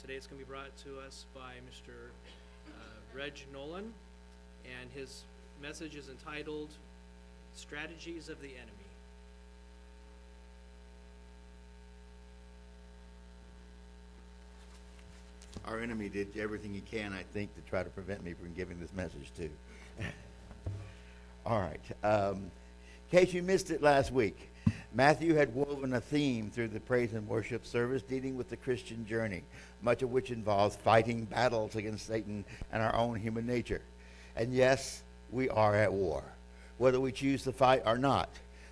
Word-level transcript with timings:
today 0.00 0.14
it's 0.14 0.26
going 0.26 0.40
to 0.40 0.46
be 0.46 0.50
brought 0.50 0.76
to 0.78 0.98
us 1.06 1.26
by 1.34 1.52
Mr. 1.70 1.92
uh, 2.68 2.70
Reg 3.14 3.34
Noland, 3.52 3.92
and 4.64 4.90
his 4.92 5.22
message 5.62 5.94
is 5.94 6.08
entitled 6.08 6.70
Strategies 7.54 8.28
of 8.28 8.40
the 8.40 8.48
Enemy. 8.48 8.72
Our 15.66 15.80
enemy 15.80 16.08
did 16.08 16.36
everything 16.36 16.72
he 16.74 16.80
can, 16.80 17.12
I 17.12 17.22
think, 17.34 17.54
to 17.54 17.60
try 17.68 17.82
to 17.82 17.90
prevent 17.90 18.24
me 18.24 18.34
from 18.34 18.52
giving 18.54 18.78
this 18.80 18.92
message 18.92 19.32
too. 19.36 19.50
All 21.46 21.60
right. 21.60 21.80
Um, 22.04 22.50
in 23.10 23.18
case 23.18 23.32
you 23.32 23.42
missed 23.42 23.70
it 23.70 23.82
last 23.82 24.12
week, 24.12 24.50
Matthew 24.96 25.34
had 25.34 25.54
woven 25.54 25.92
a 25.92 26.00
theme 26.00 26.50
through 26.50 26.68
the 26.68 26.80
praise 26.80 27.12
and 27.12 27.28
worship 27.28 27.66
service 27.66 28.00
dealing 28.00 28.34
with 28.34 28.48
the 28.48 28.56
Christian 28.56 29.06
journey, 29.06 29.42
much 29.82 30.00
of 30.00 30.10
which 30.10 30.30
involves 30.30 30.74
fighting 30.74 31.26
battles 31.26 31.76
against 31.76 32.06
Satan 32.06 32.46
and 32.72 32.82
our 32.82 32.96
own 32.96 33.16
human 33.16 33.46
nature. 33.46 33.82
And 34.36 34.54
yes, 34.54 35.02
we 35.30 35.50
are 35.50 35.74
at 35.74 35.92
war, 35.92 36.24
whether 36.78 36.98
we 36.98 37.12
choose 37.12 37.42
to 37.42 37.52
fight 37.52 37.82
or 37.84 37.98
not. 37.98 38.30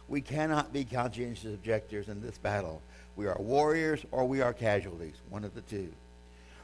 We 0.08 0.22
cannot 0.22 0.72
be 0.72 0.86
conscientious 0.86 1.52
objectors 1.52 2.08
in 2.08 2.22
this 2.22 2.38
battle. 2.38 2.80
We 3.16 3.26
are 3.26 3.36
warriors 3.38 4.00
or 4.10 4.24
we 4.24 4.40
are 4.40 4.54
casualties, 4.54 5.16
one 5.28 5.44
of 5.44 5.54
the 5.54 5.60
two. 5.60 5.92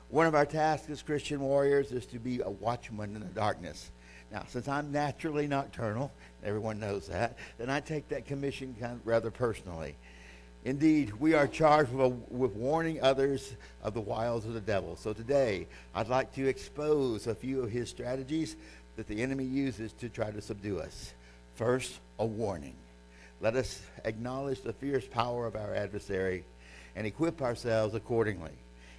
One 0.09 0.27
of 0.27 0.35
our 0.35 0.47
tasks 0.47 0.89
as 0.89 1.03
Christian 1.03 1.39
warriors 1.39 1.93
is 1.93 2.07
to 2.07 2.19
be 2.19 2.41
a 2.41 2.49
watchman 2.49 3.15
in 3.15 3.21
the 3.21 3.27
darkness. 3.27 3.91
Now, 4.33 4.45
since 4.49 4.69
I'm 4.69 4.93
naturally 4.93 5.47
nocturnal, 5.47 6.13
everyone 6.45 6.79
knows 6.79 7.09
that, 7.09 7.37
then 7.59 7.69
I 7.69 7.81
take 7.81 8.09
that 8.09 8.27
commission 8.27 8.77
kind 8.79 8.93
of 8.93 9.07
rather 9.07 9.31
personally. 9.31 9.97
Indeed, 10.65 11.13
we 11.15 11.35
are 11.35 11.47
charged 11.47 11.91
with, 11.91 12.07
a, 12.07 12.09
with, 12.09 12.53
warning 12.53 13.01
others 13.01 13.55
of 13.83 13.95
the 13.95 14.01
wiles 14.01 14.45
of 14.45 14.53
the 14.53 14.61
devil. 14.61 14.95
So 14.95 15.13
today, 15.13 15.67
I'd 15.95 16.09
like 16.09 16.35
to 16.35 16.47
expose 16.47 17.27
a 17.27 17.35
few 17.35 17.63
of 17.63 17.71
his 17.71 17.89
strategies 17.89 18.57
that 18.97 19.09
the 19.09 19.23
enemy 19.23 19.45
uses 19.45 19.93
to 19.95 20.11
try 20.11 20.31
to 20.31 20.43
subdue 20.43 20.79
us. 20.79 21.15
First, 21.55 21.99
a 22.19 22.27
warning. 22.27 22.75
Let 23.41 23.57
us 23.57 23.81
acknowledge 24.05 24.61
the 24.61 24.75
fierce 24.75 25.07
power 25.07 25.47
of 25.47 25.57
our 25.57 25.75
adversary 25.75 26.45
and 26.95 27.07
equip 27.07 27.41
ourselves 27.41 27.95
accordingly. 27.95 28.53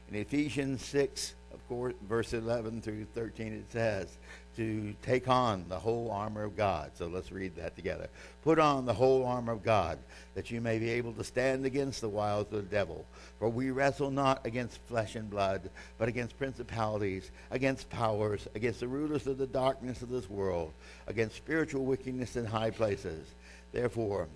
In 0.10 0.16
Ephesians 0.16 0.84
6, 0.86 1.36
of 1.54 1.68
course, 1.68 1.94
verse 2.10 2.34
11 2.34 2.82
through 2.82 3.06
13, 3.14 3.54
it 3.54 3.72
says 3.72 4.18
to 4.58 4.94
take 5.02 5.28
on 5.28 5.66
the 5.70 5.80
whole 5.80 6.12
armor 6.12 6.44
of 6.44 6.58
God. 6.58 6.92
So 6.96 7.08
let's 7.08 7.32
read 7.32 7.56
that 7.56 7.76
together. 7.76 8.10
Put 8.44 8.60
on 8.60 8.86
the 8.86 8.94
whole 8.94 9.26
armor 9.26 9.54
of 9.54 9.64
God, 9.64 9.98
that 10.36 10.52
you 10.52 10.62
may 10.62 10.78
be 10.78 10.90
able 10.90 11.14
to 11.14 11.24
stand 11.24 11.66
against 11.66 12.02
the 12.02 12.10
wiles 12.10 12.48
of 12.52 12.52
the 12.52 12.62
devil. 12.64 13.06
For 13.40 13.50
we 13.50 13.72
wrestle 13.72 14.12
not 14.12 14.46
against 14.46 14.82
flesh 14.88 15.16
and 15.16 15.30
blood, 15.30 15.70
but 15.98 16.10
against 16.10 16.38
principalities, 16.38 17.32
against 17.50 17.90
powers, 17.90 18.48
against 18.54 18.82
the 18.82 18.88
rulers 18.88 19.28
of 19.28 19.38
the 19.38 19.48
darkness 19.48 20.02
of 20.02 20.10
this 20.10 20.30
world, 20.30 20.74
against 21.08 21.38
spiritual 21.38 21.86
wickedness 21.86 22.36
in 22.36 22.46
high 22.46 22.72
places. 22.72 23.26
Therefore, 23.72 24.28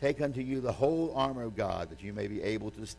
take 0.00 0.20
unto 0.20 0.40
you 0.40 0.60
the 0.60 0.72
whole 0.72 1.12
armor 1.14 1.42
of 1.42 1.56
God, 1.56 1.90
that 1.90 2.02
you 2.02 2.12
may 2.12 2.26
be 2.26 2.42
able 2.42 2.70
to. 2.72 2.86
St- 2.86 2.98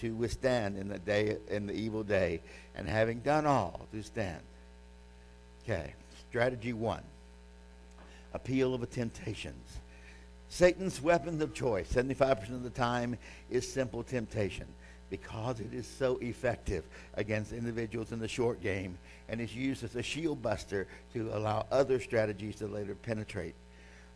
to 0.00 0.14
withstand 0.14 0.78
in 0.78 0.88
the 0.88 0.98
day 0.98 1.36
in 1.48 1.66
the 1.66 1.74
evil 1.74 2.02
day, 2.02 2.40
and 2.74 2.88
having 2.88 3.20
done 3.20 3.46
all 3.46 3.86
to 3.92 4.02
stand. 4.02 4.40
Okay, 5.62 5.94
strategy 6.30 6.72
one: 6.72 7.02
appeal 8.32 8.72
of 8.72 8.88
temptations. 8.88 9.78
Satan's 10.48 11.02
weapon 11.02 11.42
of 11.42 11.54
choice, 11.54 11.92
75% 11.92 12.50
of 12.50 12.62
the 12.62 12.70
time, 12.70 13.18
is 13.50 13.70
simple 13.70 14.04
temptation 14.04 14.66
because 15.10 15.58
it 15.58 15.74
is 15.74 15.88
so 15.88 16.18
effective 16.18 16.84
against 17.14 17.52
individuals 17.52 18.12
in 18.12 18.20
the 18.20 18.28
short 18.28 18.62
game 18.62 18.96
and 19.28 19.40
is 19.40 19.54
used 19.54 19.82
as 19.82 19.96
a 19.96 20.02
shield 20.02 20.40
buster 20.40 20.86
to 21.12 21.36
allow 21.36 21.66
other 21.72 21.98
strategies 21.98 22.54
to 22.56 22.68
later 22.68 22.94
penetrate 22.94 23.54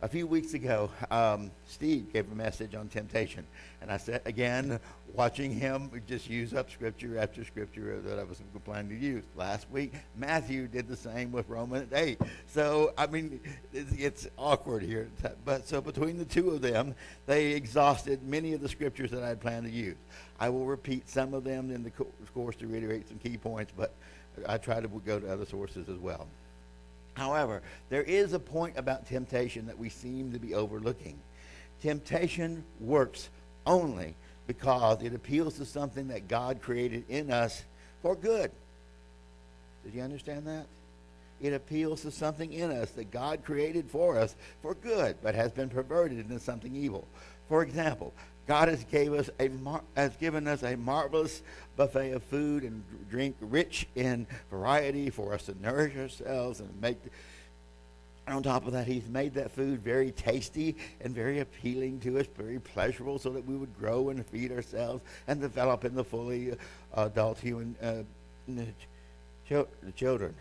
a 0.01 0.07
few 0.07 0.27
weeks 0.27 0.53
ago, 0.53 0.89
um, 1.09 1.51
Steve 1.65 2.11
gave 2.11 2.31
a 2.31 2.35
message 2.35 2.75
on 2.75 2.87
temptation. 2.89 3.45
And 3.81 3.91
I 3.91 3.97
said, 3.97 4.21
again, 4.25 4.79
watching 5.13 5.51
him 5.51 5.89
just 6.07 6.29
use 6.29 6.53
up 6.53 6.69
scripture 6.69 7.17
after 7.17 7.43
scripture 7.45 8.01
that 8.01 8.19
I 8.19 8.23
was 8.23 8.41
planning 8.65 8.89
to 8.89 8.95
use. 8.95 9.23
Last 9.35 9.69
week, 9.71 9.93
Matthew 10.15 10.67
did 10.67 10.87
the 10.87 10.95
same 10.95 11.31
with 11.31 11.47
Romans 11.47 11.91
8. 11.93 12.19
So, 12.47 12.93
I 12.97 13.07
mean, 13.07 13.39
it's, 13.73 13.91
it's 13.93 14.27
awkward 14.37 14.83
here. 14.83 15.09
But 15.45 15.67
so 15.67 15.81
between 15.81 16.17
the 16.17 16.25
two 16.25 16.51
of 16.51 16.61
them, 16.61 16.93
they 17.25 17.51
exhausted 17.51 18.21
many 18.23 18.53
of 18.53 18.61
the 18.61 18.69
scriptures 18.69 19.11
that 19.11 19.23
I 19.23 19.29
had 19.29 19.39
planned 19.39 19.65
to 19.65 19.71
use. 19.71 19.97
I 20.39 20.49
will 20.49 20.65
repeat 20.65 21.07
some 21.09 21.33
of 21.33 21.43
them 21.43 21.71
in 21.71 21.83
the 21.83 21.91
course 22.33 22.55
to 22.57 22.67
reiterate 22.67 23.07
some 23.07 23.19
key 23.19 23.37
points, 23.37 23.71
but 23.75 23.93
I 24.47 24.57
try 24.57 24.81
to 24.81 24.87
go 24.87 25.19
to 25.19 25.31
other 25.31 25.45
sources 25.45 25.87
as 25.87 25.97
well. 25.97 26.27
However, 27.15 27.61
there 27.89 28.03
is 28.03 28.33
a 28.33 28.39
point 28.39 28.77
about 28.77 29.07
temptation 29.07 29.65
that 29.67 29.79
we 29.79 29.89
seem 29.89 30.31
to 30.33 30.39
be 30.39 30.53
overlooking. 30.53 31.17
Temptation 31.81 32.63
works 32.79 33.29
only 33.65 34.15
because 34.47 35.01
it 35.01 35.13
appeals 35.13 35.57
to 35.57 35.65
something 35.65 36.09
that 36.09 36.27
God 36.27 36.61
created 36.61 37.05
in 37.09 37.31
us 37.31 37.63
for 38.01 38.15
good. 38.15 38.51
Did 39.83 39.93
you 39.93 40.01
understand 40.01 40.45
that? 40.47 40.67
It 41.41 41.53
appeals 41.53 42.01
to 42.01 42.11
something 42.11 42.51
in 42.53 42.71
us 42.71 42.91
that 42.91 43.11
God 43.11 43.43
created 43.43 43.89
for 43.89 44.17
us 44.17 44.35
for 44.61 44.75
good, 44.75 45.17
but 45.21 45.35
has 45.35 45.51
been 45.51 45.69
perverted 45.69 46.19
into 46.19 46.39
something 46.39 46.75
evil. 46.75 47.07
For 47.49 47.61
example, 47.61 48.13
God 48.47 48.67
has, 48.67 48.83
gave 48.85 49.13
us 49.13 49.29
a 49.39 49.47
mar- 49.47 49.83
has 49.95 50.15
given 50.17 50.47
us 50.47 50.63
a 50.63 50.75
marvelous 50.75 51.41
buffet 51.75 52.11
of 52.11 52.23
food 52.23 52.63
and 52.63 52.83
drink, 53.09 53.35
rich 53.39 53.87
in 53.95 54.27
variety 54.51 55.09
for 55.09 55.33
us 55.33 55.43
to 55.43 55.55
nourish 55.61 55.95
ourselves 55.95 56.59
and 56.59 56.81
make. 56.81 56.97
On 58.27 58.41
top 58.41 58.65
of 58.65 58.73
that, 58.73 58.87
He's 58.87 59.07
made 59.07 59.35
that 59.35 59.51
food 59.51 59.81
very 59.81 60.11
tasty 60.11 60.75
and 61.01 61.13
very 61.13 61.39
appealing 61.39 61.99
to 62.01 62.19
us, 62.19 62.25
very 62.35 62.59
pleasurable, 62.59 63.19
so 63.19 63.29
that 63.31 63.45
we 63.45 63.55
would 63.55 63.77
grow 63.79 64.09
and 64.09 64.25
feed 64.25 64.51
ourselves 64.51 65.03
and 65.27 65.39
develop 65.39 65.85
in 65.85 65.93
the 65.93 66.03
fully 66.03 66.51
uh, 66.51 66.55
adult 66.95 67.39
human 67.39 67.75
uh, 67.81 68.03
children. 69.95 70.33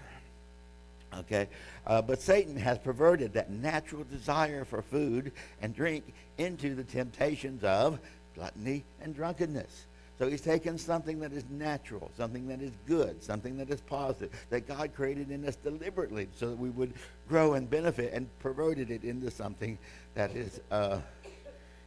Okay? 1.20 1.48
Uh, 1.86 2.02
but 2.02 2.20
Satan 2.20 2.56
has 2.56 2.78
perverted 2.78 3.32
that 3.34 3.50
natural 3.50 4.04
desire 4.04 4.64
for 4.64 4.82
food 4.82 5.32
and 5.60 5.74
drink 5.74 6.12
into 6.38 6.74
the 6.74 6.84
temptations 6.84 7.62
of 7.64 7.98
gluttony 8.34 8.84
and 9.00 9.14
drunkenness. 9.14 9.86
So 10.18 10.28
he's 10.28 10.40
taken 10.40 10.78
something 10.78 11.18
that 11.20 11.32
is 11.32 11.44
natural, 11.50 12.10
something 12.16 12.46
that 12.46 12.62
is 12.62 12.70
good, 12.86 13.22
something 13.22 13.56
that 13.56 13.68
is 13.70 13.80
positive, 13.80 14.30
that 14.48 14.68
God 14.68 14.94
created 14.94 15.30
in 15.30 15.44
us 15.44 15.56
deliberately 15.56 16.28
so 16.36 16.50
that 16.50 16.58
we 16.58 16.70
would 16.70 16.94
grow 17.28 17.54
and 17.54 17.68
benefit, 17.68 18.12
and 18.12 18.28
perverted 18.38 18.90
it 18.90 19.02
into 19.02 19.30
something 19.30 19.76
that 20.14 20.36
is 20.36 20.60
uh, 20.70 20.98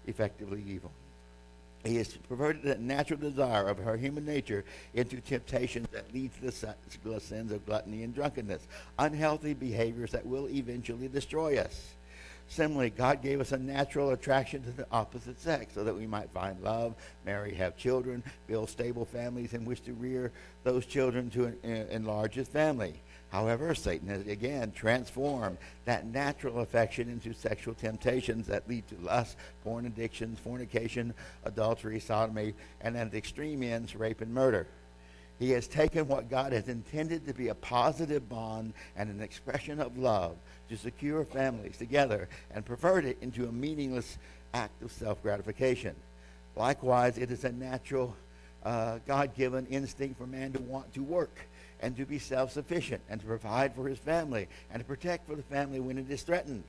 effectively 0.07 0.61
evil. 0.67 0.91
He 1.87 1.95
has 1.97 2.09
perverted 2.27 2.63
the 2.63 2.75
natural 2.75 3.19
desire 3.19 3.67
of 3.67 3.77
her 3.77 3.95
human 3.95 4.25
nature 4.25 4.65
into 4.93 5.21
temptations 5.21 5.87
that 5.91 6.13
lead 6.13 6.31
to 6.35 6.41
the 6.41 7.19
sins 7.19 7.51
of 7.51 7.65
gluttony 7.65 8.03
and 8.03 8.13
drunkenness, 8.13 8.67
unhealthy 8.99 9.53
behaviors 9.53 10.11
that 10.11 10.25
will 10.25 10.49
eventually 10.49 11.07
destroy 11.07 11.57
us. 11.57 11.93
Similarly, 12.49 12.91
God 12.91 13.21
gave 13.21 13.41
us 13.41 13.51
a 13.51 13.57
natural 13.57 14.11
attraction 14.11 14.63
to 14.63 14.71
the 14.71 14.87
opposite 14.91 15.39
sex 15.39 15.73
so 15.73 15.83
that 15.83 15.95
we 15.95 16.07
might 16.07 16.29
find 16.31 16.61
love, 16.61 16.95
marry, 17.25 17.53
have 17.55 17.75
children, 17.75 18.23
build 18.47 18.69
stable 18.69 19.03
families 19.03 19.53
in 19.53 19.65
which 19.65 19.83
to 19.83 19.93
rear 19.93 20.31
those 20.63 20.85
children 20.85 21.29
to 21.31 21.53
enlarge 21.93 22.35
his 22.35 22.47
family. 22.47 23.01
However, 23.29 23.75
Satan 23.75 24.07
has 24.07 24.25
again 24.25 24.71
transformed 24.71 25.57
that 25.85 26.05
natural 26.05 26.59
affection 26.59 27.09
into 27.09 27.33
sexual 27.33 27.73
temptations 27.73 28.47
that 28.47 28.69
lead 28.69 28.87
to 28.87 28.95
lust, 29.01 29.37
porn 29.63 29.85
addictions, 29.85 30.39
fornication, 30.39 31.13
adultery, 31.43 31.99
sodomy, 31.99 32.53
and 32.81 32.95
at 32.95 33.13
extreme 33.13 33.63
ends, 33.63 33.95
rape 33.95 34.21
and 34.21 34.33
murder. 34.33 34.67
He 35.39 35.51
has 35.51 35.67
taken 35.67 36.07
what 36.07 36.29
God 36.29 36.51
has 36.53 36.67
intended 36.67 37.27
to 37.27 37.33
be 37.33 37.49
a 37.49 37.55
positive 37.55 38.27
bond 38.27 38.73
and 38.95 39.09
an 39.09 39.21
expression 39.21 39.79
of 39.79 39.97
love 39.97 40.35
to 40.69 40.77
secure 40.77 41.23
families 41.25 41.77
together 41.77 42.27
and 42.51 42.65
perverted 42.65 43.11
it 43.11 43.17
into 43.21 43.47
a 43.47 43.51
meaningless 43.51 44.17
act 44.53 44.81
of 44.81 44.91
self 44.91 45.21
gratification. 45.21 45.95
Likewise, 46.55 47.17
it 47.19 47.29
is 47.29 47.43
a 47.43 47.51
natural, 47.51 48.15
uh, 48.63 48.97
God 49.05 49.35
given 49.35 49.67
instinct 49.67 50.17
for 50.17 50.25
man 50.25 50.53
to 50.53 50.61
want 50.61 50.91
to 50.95 51.03
work 51.03 51.47
and 51.81 51.95
to 51.97 52.05
be 52.05 52.19
self 52.19 52.51
sufficient 52.51 53.01
and 53.09 53.19
to 53.21 53.27
provide 53.27 53.75
for 53.75 53.87
his 53.87 53.99
family 53.99 54.47
and 54.71 54.79
to 54.79 54.85
protect 54.85 55.27
for 55.27 55.35
the 55.35 55.43
family 55.43 55.79
when 55.79 55.97
it 55.97 56.09
is 56.09 56.23
threatened. 56.23 56.63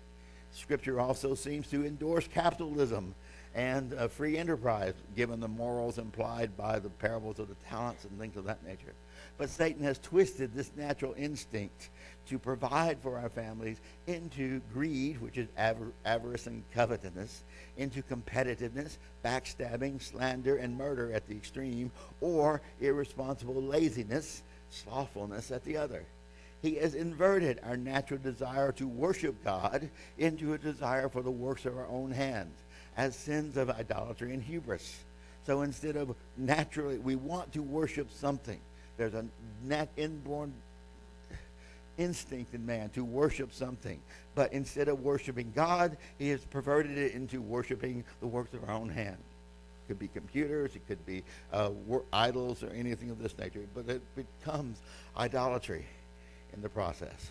Scripture 0.53 1.01
also 1.01 1.35
seems 1.35 1.69
to 1.69 1.85
endorse 1.85 2.27
capitalism 2.27 3.15
and 3.55 3.95
uh, 3.95 4.09
free 4.09 4.37
enterprise, 4.39 4.95
given 5.17 5.41
the 5.41 5.49
morals 5.49 5.99
implied 5.99 6.57
by 6.57 6.79
the 6.79 6.91
parables 6.91 7.39
of 7.39 7.49
the 7.49 7.55
talents 7.69 8.05
and 8.05 8.19
things 8.19 8.37
of 8.37 8.45
that 8.45 8.65
nature. 8.65 8.95
But 9.37 9.51
Satan 9.51 9.83
has 9.85 9.99
twisted 9.99 10.55
this 10.55 10.71
natural 10.77 11.15
instinct 11.17 11.91
to 12.27 12.39
provide 12.39 12.99
for 13.01 13.19
our 13.19 13.29
families 13.29 13.81
into 14.07 14.61
greed, 14.73 15.21
which 15.21 15.39
is 15.39 15.49
avar- 15.57 15.93
avarice 16.05 16.47
and 16.47 16.63
covetousness, 16.75 17.43
into 17.77 18.03
competitiveness, 18.03 18.99
backstabbing, 19.25 20.03
slander, 20.03 20.57
and 20.57 20.77
murder 20.77 21.13
at 21.13 21.27
the 21.27 21.35
extreme, 21.35 21.91
or 22.21 22.61
irresponsible 22.81 23.63
laziness, 23.63 24.43
slothfulness 24.71 25.51
at 25.51 25.65
the 25.65 25.77
other. 25.77 26.05
He 26.63 26.75
has 26.77 26.95
inverted 26.95 27.61
our 27.63 27.77
natural 27.77 28.21
desire 28.21 28.73
to 28.73 28.89
worship 28.89 29.45
God 29.45 29.89
into 30.19 30.55
a 30.55 30.59
desire 30.59 31.09
for 31.09 31.23
the 31.23 31.31
works 31.31 31.67
of 31.67 31.77
our 31.77 31.87
own 31.87 32.11
hands 32.11 32.55
as 32.97 33.15
sins 33.15 33.57
of 33.57 33.71
idolatry 33.71 34.35
and 34.35 34.43
hubris. 34.43 35.05
So 35.47 35.63
instead 35.63 35.97
of 35.97 36.15
naturally, 36.37 36.99
we 36.99 37.17
want 37.17 37.53
to 37.53 37.63
worship 37.63 38.11
something. 38.11 38.61
There's 38.97 39.15
a 39.15 39.25
nat 39.63 39.89
inborn 39.97 40.53
instinct 41.97 42.55
in 42.55 42.65
man 42.65 42.91
to 42.91 43.05
worship 43.05 43.53
something. 43.53 44.01
But 44.35 44.53
instead 44.53 44.89
of 44.89 45.01
worshiping 45.01 45.53
God, 45.55 45.97
he 46.19 46.29
has 46.31 46.45
perverted 46.45 46.97
it 46.97 47.13
into 47.13 47.41
worshiping 47.41 48.05
the 48.21 48.27
works 48.27 48.55
of 48.55 48.69
our 48.69 48.75
own 48.75 48.89
hand. 48.89 49.17
It 49.89 49.93
could 49.93 49.99
be 49.99 50.09
computers, 50.09 50.77
it 50.77 50.87
could 50.87 51.07
be 51.07 51.23
uh, 51.51 51.71
idols 52.13 52.63
or 52.63 52.69
anything 52.69 53.09
of 53.09 53.23
this 53.23 53.39
nature, 53.39 53.65
but 53.75 53.89
it 53.89 54.03
becomes 54.15 54.83
idolatry 55.17 55.87
in 56.53 56.61
the 56.61 56.69
process. 56.69 57.31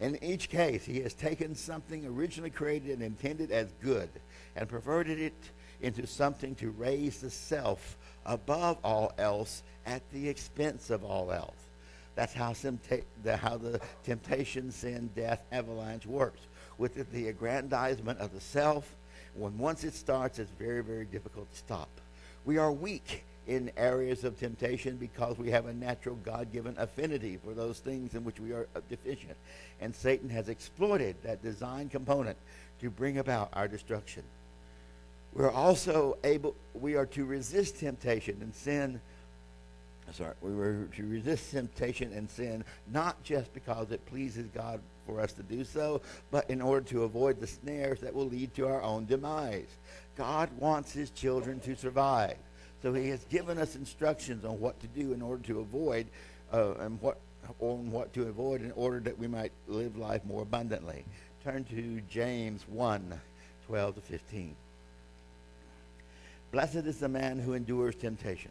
In 0.00 0.18
each 0.24 0.48
case, 0.48 0.86
he 0.86 1.00
has 1.02 1.12
taken 1.12 1.54
something 1.54 2.06
originally 2.06 2.48
created 2.48 2.92
and 2.92 3.02
intended 3.02 3.50
as 3.50 3.68
good 3.82 4.08
and 4.56 4.66
perverted 4.66 5.20
it 5.20 5.34
into 5.82 6.06
something 6.06 6.54
to 6.54 6.70
raise 6.70 7.20
the 7.20 7.28
self 7.28 7.98
above 8.24 8.78
all 8.82 9.12
else 9.18 9.62
at 9.84 10.00
the 10.12 10.30
expense 10.30 10.88
of 10.88 11.04
all 11.04 11.30
else. 11.30 11.66
That's 12.14 12.32
how, 12.32 12.54
the, 12.54 13.36
how 13.36 13.58
the 13.58 13.82
temptation, 14.02 14.70
sin, 14.70 15.10
death, 15.14 15.42
avalanche 15.52 16.06
works. 16.06 16.40
With 16.78 17.12
the 17.12 17.28
aggrandizement 17.28 18.18
of 18.18 18.32
the 18.32 18.40
self, 18.40 18.96
when 19.34 19.56
once 19.58 19.84
it 19.84 19.94
starts, 19.94 20.38
it's 20.38 20.50
very, 20.58 20.82
very 20.82 21.04
difficult 21.04 21.50
to 21.50 21.58
stop. 21.58 21.88
We 22.44 22.58
are 22.58 22.72
weak 22.72 23.24
in 23.46 23.72
areas 23.76 24.24
of 24.24 24.38
temptation 24.38 24.96
because 24.96 25.36
we 25.36 25.50
have 25.50 25.66
a 25.66 25.74
natural 25.74 26.16
God 26.24 26.52
given 26.52 26.76
affinity 26.78 27.38
for 27.42 27.54
those 27.54 27.78
things 27.78 28.14
in 28.14 28.24
which 28.24 28.38
we 28.38 28.52
are 28.52 28.68
uh, 28.76 28.80
deficient. 28.88 29.36
And 29.80 29.94
Satan 29.94 30.28
has 30.30 30.48
exploited 30.48 31.16
that 31.24 31.42
design 31.42 31.88
component 31.88 32.36
to 32.80 32.90
bring 32.90 33.18
about 33.18 33.48
our 33.52 33.66
destruction. 33.66 34.22
We're 35.34 35.50
also 35.50 36.18
able, 36.24 36.54
we 36.74 36.94
are 36.94 37.06
to 37.06 37.24
resist 37.24 37.80
temptation 37.80 38.38
and 38.42 38.54
sin. 38.54 39.00
Sorry, 40.12 40.34
we 40.42 40.54
were 40.54 40.88
to 40.96 41.06
resist 41.06 41.52
temptation 41.52 42.12
and 42.12 42.30
sin 42.30 42.64
not 42.92 43.22
just 43.24 43.52
because 43.54 43.90
it 43.92 44.04
pleases 44.06 44.46
God 44.54 44.80
for 45.06 45.20
us 45.20 45.32
to 45.32 45.42
do 45.42 45.64
so, 45.64 46.00
but 46.30 46.48
in 46.50 46.60
order 46.60 46.86
to 46.90 47.04
avoid 47.04 47.40
the 47.40 47.46
snares 47.46 48.00
that 48.00 48.14
will 48.14 48.26
lead 48.26 48.54
to 48.54 48.66
our 48.66 48.82
own 48.82 49.06
demise. 49.06 49.68
God 50.16 50.50
wants 50.58 50.92
his 50.92 51.10
children 51.10 51.60
to 51.60 51.74
survive. 51.74 52.36
So 52.82 52.92
he 52.92 53.08
has 53.10 53.24
given 53.24 53.58
us 53.58 53.76
instructions 53.76 54.44
on 54.44 54.58
what 54.60 54.80
to 54.80 54.86
do 54.88 55.12
in 55.12 55.22
order 55.22 55.42
to 55.44 55.60
avoid 55.60 56.06
uh, 56.52 56.74
and 56.80 57.00
what 57.00 57.18
on 57.58 57.90
what 57.90 58.12
to 58.14 58.28
avoid 58.28 58.62
in 58.62 58.72
order 58.72 59.00
that 59.00 59.18
we 59.18 59.26
might 59.26 59.52
live 59.66 59.96
life 59.96 60.24
more 60.24 60.42
abundantly. 60.42 61.04
Turn 61.44 61.64
to 61.64 62.00
James 62.08 62.64
1, 62.68 63.20
12 63.66 63.94
to 63.96 64.00
15. 64.00 64.54
Blessed 66.52 66.76
is 66.76 66.98
the 66.98 67.08
man 67.08 67.38
who 67.38 67.54
endures 67.54 67.94
temptation, 67.94 68.50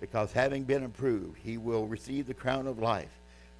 because 0.00 0.32
having 0.32 0.62
been 0.62 0.84
approved, 0.84 1.36
he 1.42 1.58
will 1.58 1.86
receive 1.86 2.26
the 2.26 2.34
crown 2.34 2.66
of 2.66 2.78
life. 2.78 3.10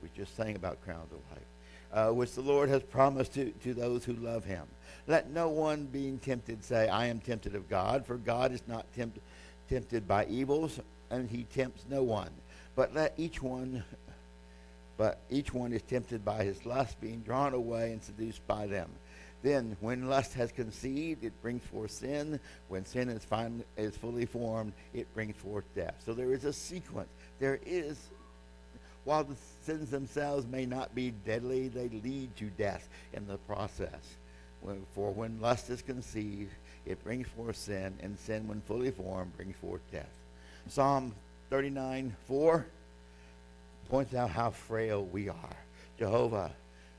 We 0.02 0.08
just 0.16 0.36
sang 0.36 0.56
about 0.56 0.82
crowns 0.84 1.12
of 1.12 1.18
life, 1.30 1.46
uh, 1.92 2.08
which 2.10 2.32
the 2.32 2.40
Lord 2.40 2.68
has 2.68 2.82
promised 2.82 3.34
to, 3.34 3.50
to 3.64 3.74
those 3.74 4.04
who 4.04 4.14
love 4.14 4.44
him. 4.44 4.64
Let 5.06 5.30
no 5.30 5.48
one 5.48 5.86
being 5.86 6.18
tempted 6.18 6.64
say, 6.64 6.88
I 6.88 7.06
am 7.06 7.20
tempted 7.20 7.54
of 7.54 7.68
God, 7.68 8.06
for 8.06 8.16
God 8.16 8.52
is 8.52 8.62
not 8.66 8.86
tempted 8.94 9.22
tempted 9.70 10.06
by 10.08 10.26
evils, 10.26 10.80
and 11.10 11.30
he 11.30 11.44
tempts 11.44 11.84
no 11.88 12.02
one. 12.02 12.30
But 12.74 12.92
let 12.92 13.14
each 13.16 13.40
one 13.40 13.84
but 14.96 15.18
each 15.30 15.54
one 15.54 15.72
is 15.72 15.80
tempted 15.80 16.26
by 16.26 16.44
his 16.44 16.66
lust, 16.66 17.00
being 17.00 17.20
drawn 17.20 17.54
away 17.54 17.92
and 17.92 18.02
seduced 18.02 18.46
by 18.46 18.66
them. 18.66 18.90
Then, 19.42 19.78
when 19.80 20.10
lust 20.10 20.34
has 20.34 20.52
conceived, 20.52 21.24
it 21.24 21.32
brings 21.40 21.62
forth 21.62 21.92
sin. 21.92 22.38
When 22.68 22.84
sin 22.84 23.08
is 23.08 23.24
finally 23.24 23.64
is 23.78 23.96
fully 23.96 24.26
formed, 24.26 24.74
it 24.92 25.06
brings 25.14 25.36
forth 25.36 25.64
death. 25.74 25.94
So 26.04 26.12
there 26.12 26.34
is 26.34 26.44
a 26.44 26.52
sequence. 26.52 27.08
There 27.38 27.58
is, 27.64 27.98
while 29.04 29.24
the 29.24 29.36
sins 29.70 29.90
themselves 29.90 30.46
may 30.48 30.66
not 30.66 30.94
be 30.96 31.12
deadly, 31.24 31.68
they 31.68 31.88
lead 31.88 32.34
to 32.36 32.46
death 32.58 32.88
in 33.12 33.24
the 33.28 33.36
process. 33.38 34.16
For 34.94 35.12
when 35.12 35.40
lust 35.40 35.70
is 35.70 35.80
conceived, 35.80 36.50
it 36.86 37.02
brings 37.04 37.28
forth 37.28 37.56
sin, 37.56 37.96
and 38.02 38.18
sin, 38.18 38.48
when 38.48 38.62
fully 38.62 38.90
formed, 38.90 39.36
brings 39.36 39.56
forth 39.56 39.80
death. 39.92 40.10
Psalm 40.68 41.14
39 41.50 42.16
4 42.26 42.66
points 43.88 44.14
out 44.14 44.30
how 44.30 44.50
frail 44.50 45.04
we 45.04 45.28
are. 45.28 45.56
Jehovah, 45.98 46.50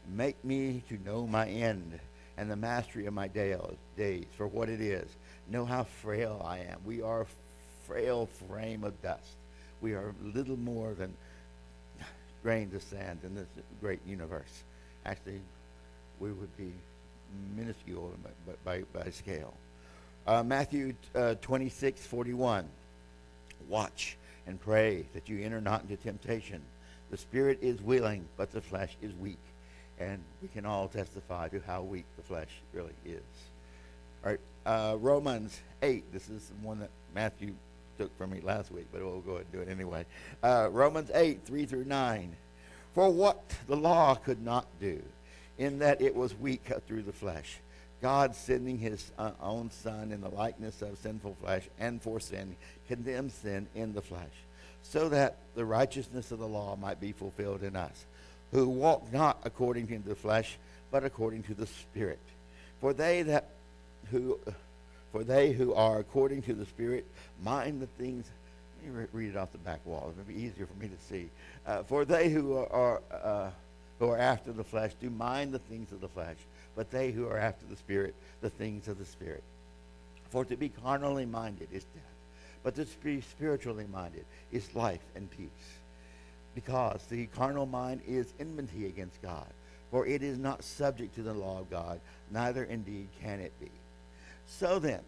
make 0.08 0.44
me 0.46 0.82
to 0.88 0.98
know 1.04 1.28
my 1.28 1.48
end 1.48 2.00
and 2.38 2.50
the 2.50 2.56
mastery 2.56 3.06
of 3.06 3.14
my 3.14 3.28
days 3.28 4.26
for 4.38 4.48
what 4.48 4.70
it 4.70 4.80
is. 4.80 5.10
Know 5.50 5.66
how 5.66 5.84
frail 5.84 6.42
I 6.46 6.60
am. 6.60 6.80
We 6.86 7.02
are 7.02 7.22
a 7.22 7.28
frail 7.86 8.30
frame 8.48 8.86
of 8.86 9.02
dust. 9.02 9.36
We 9.82 9.94
are 9.94 10.16
little 10.24 10.58
more 10.58 10.94
than 10.94 11.14
grains 12.44 12.74
of 12.74 12.82
sand 12.82 13.20
in 13.24 13.36
this 13.36 13.48
great 13.80 14.00
universe. 14.06 14.64
Actually, 15.06 15.42
we 16.20 16.32
would 16.32 16.56
be 16.58 16.72
minuscule 17.56 18.12
by, 18.46 18.54
by, 18.64 19.00
by 19.00 19.10
scale. 19.10 19.54
Uh, 20.28 20.44
Matthew 20.44 20.94
uh, 21.16 21.36
26, 21.42 22.06
41. 22.06 22.68
Watch 23.68 24.18
and 24.48 24.60
pray 24.60 25.06
that 25.14 25.30
you 25.30 25.44
enter 25.44 25.62
not 25.62 25.84
into 25.84 25.96
temptation. 25.98 26.62
The 27.10 27.18
spirit 27.18 27.60
is 27.62 27.82
willing, 27.82 28.26
but 28.38 28.52
the 28.52 28.62
flesh 28.62 28.96
is 29.02 29.14
weak. 29.16 29.40
And 30.00 30.20
we 30.42 30.48
can 30.48 30.66
all 30.66 30.88
testify 30.88 31.50
to 31.50 31.62
how 31.66 31.84
weak 31.84 32.06
the 32.18 32.24
flesh 32.24 32.50
really 32.74 32.94
is. 33.06 33.22
All 34.24 34.32
right, 34.32 34.40
uh, 34.66 34.98
Romans 35.00 35.60
8. 35.82 36.12
This 36.12 36.30
is 36.30 36.48
the 36.48 36.68
one 36.68 36.80
that 36.80 36.90
Matthew 37.14 37.54
took 37.98 38.16
from 38.18 38.32
me 38.32 38.42
last 38.42 38.72
week, 38.72 38.88
but 38.92 39.02
we'll 39.02 39.22
go 39.22 39.34
ahead 39.34 39.46
and 39.52 39.66
do 39.66 39.70
it 39.70 39.74
anyway. 39.74 40.06
Uh, 40.44 40.70
Romans 40.72 41.12
8, 41.14 41.42
3 41.46 41.66
through 41.66 41.86
9. 41.86 42.36
For 42.94 43.10
what 43.10 43.42
the 43.68 43.78
law 43.78 44.16
could 44.16 44.44
not 44.44 44.66
do, 44.80 45.02
in 45.58 45.80
that 45.80 46.02
it 46.02 46.16
was 46.16 46.36
weak 46.36 46.70
through 46.88 47.04
the 47.04 47.14
flesh, 47.14 47.60
God 48.02 48.36
sending 48.36 48.78
his 48.78 49.12
uh, 49.18 49.32
own 49.42 49.70
Son 49.72 50.12
in 50.12 50.22
the 50.22 50.30
likeness 50.30 50.82
of 50.82 50.98
sinful 50.98 51.38
flesh 51.42 51.70
and 51.80 52.02
for 52.02 52.20
sin, 52.20 52.56
condemned 52.88 53.32
sin 53.32 53.68
in 53.76 53.94
the 53.94 54.02
flesh 54.02 54.28
so 54.84 55.10
that 55.10 55.38
the 55.56 55.66
righteousness 55.66 56.32
of 56.32 56.40
the 56.40 56.48
law 56.48 56.76
might 56.76 57.00
be 57.00 57.12
fulfilled 57.12 57.64
in 57.64 57.76
us, 57.76 58.06
who 58.52 58.68
walk 58.68 59.12
not 59.14 59.40
according 59.44 59.88
to 59.88 60.00
the 60.00 60.16
flesh, 60.16 60.58
but 60.92 61.04
according 61.04 61.44
to 61.44 61.54
the 61.54 61.68
Spirit. 61.68 62.20
For 62.80 62.94
they 62.94 63.22
that 63.24 63.50
who 64.10 64.40
for 65.12 65.24
they 65.24 65.52
who 65.52 65.74
are 65.74 66.00
according 66.00 66.42
to 66.44 66.54
the 66.54 66.66
Spirit 66.66 67.06
mind 67.44 67.82
the 67.82 67.88
things. 67.88 68.30
Let 68.84 68.94
me 68.94 69.06
read 69.12 69.30
it 69.30 69.38
off 69.38 69.52
the 69.52 69.60
back 69.60 69.86
wall. 69.86 70.10
It 70.10 70.18
would 70.18 70.28
be 70.28 70.42
easier 70.42 70.66
for 70.66 70.74
me 70.82 70.88
to 70.88 70.98
see. 71.08 71.30
Uh, 71.68 71.84
for 71.84 72.06
they 72.06 72.30
who 72.30 72.58
are 72.58 73.02
uh, 73.12 73.50
who 74.00 74.10
are 74.10 74.18
after 74.18 74.52
the 74.52 74.64
flesh 74.64 74.94
do 75.00 75.10
mind 75.10 75.52
the 75.52 75.60
things 75.60 75.92
of 75.92 76.02
the 76.02 76.08
flesh, 76.08 76.38
but 76.76 76.90
they 76.90 77.12
who 77.12 77.28
are 77.28 77.38
after 77.38 77.66
the 77.68 77.76
Spirit 77.76 78.16
the 78.42 78.50
things 78.50 78.88
of 78.88 78.98
the 78.98 79.06
Spirit. 79.06 79.44
For 80.30 80.46
to 80.46 80.56
be 80.56 80.70
carnally 80.70 81.26
minded 81.26 81.68
is 81.72 81.84
death 81.84 82.12
but 82.64 82.76
to 82.76 82.86
be 83.04 83.22
spiritually 83.22 83.86
minded 83.92 84.26
is 84.52 84.76
life 84.76 85.04
and 85.16 85.30
peace. 85.32 85.50
Because 86.54 87.04
the 87.06 87.28
carnal 87.28 87.66
mind 87.66 88.02
is 88.08 88.34
enmity 88.40 88.86
against 88.86 89.22
God, 89.22 89.48
for 89.90 90.06
it 90.06 90.22
is 90.22 90.38
not 90.38 90.64
subject 90.64 91.16
to 91.16 91.24
the 91.24 91.34
law 91.34 91.60
of 91.60 91.70
God, 91.70 92.00
neither 92.30 92.64
indeed 92.66 93.08
can 93.22 93.40
it 93.40 93.54
be. 93.60 93.72
So 94.60 94.80
then, 94.80 95.00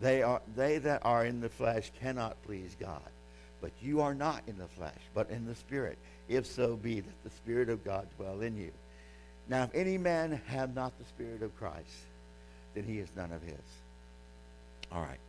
they, 0.00 0.22
are, 0.22 0.40
they 0.56 0.78
that 0.78 1.02
are 1.04 1.26
in 1.26 1.40
the 1.40 1.48
flesh 1.48 1.90
cannot 2.00 2.40
please 2.44 2.76
God. 2.78 3.02
But 3.60 3.72
you 3.80 4.00
are 4.00 4.14
not 4.14 4.42
in 4.46 4.58
the 4.58 4.68
flesh, 4.68 4.98
but 5.14 5.30
in 5.30 5.44
the 5.44 5.54
Spirit, 5.54 5.98
if 6.28 6.46
so 6.46 6.76
be 6.76 7.00
that 7.00 7.24
the 7.24 7.30
Spirit 7.30 7.68
of 7.68 7.84
God 7.84 8.06
dwell 8.16 8.40
in 8.40 8.56
you. 8.56 8.70
Now, 9.48 9.64
if 9.64 9.74
any 9.74 9.98
man 9.98 10.40
have 10.46 10.74
not 10.74 10.96
the 10.98 11.04
Spirit 11.04 11.42
of 11.42 11.56
Christ, 11.58 12.06
then 12.74 12.84
he 12.84 12.98
is 12.98 13.08
none 13.16 13.32
of 13.32 13.42
his. 13.42 13.54
All 14.90 15.02
right. 15.02 15.20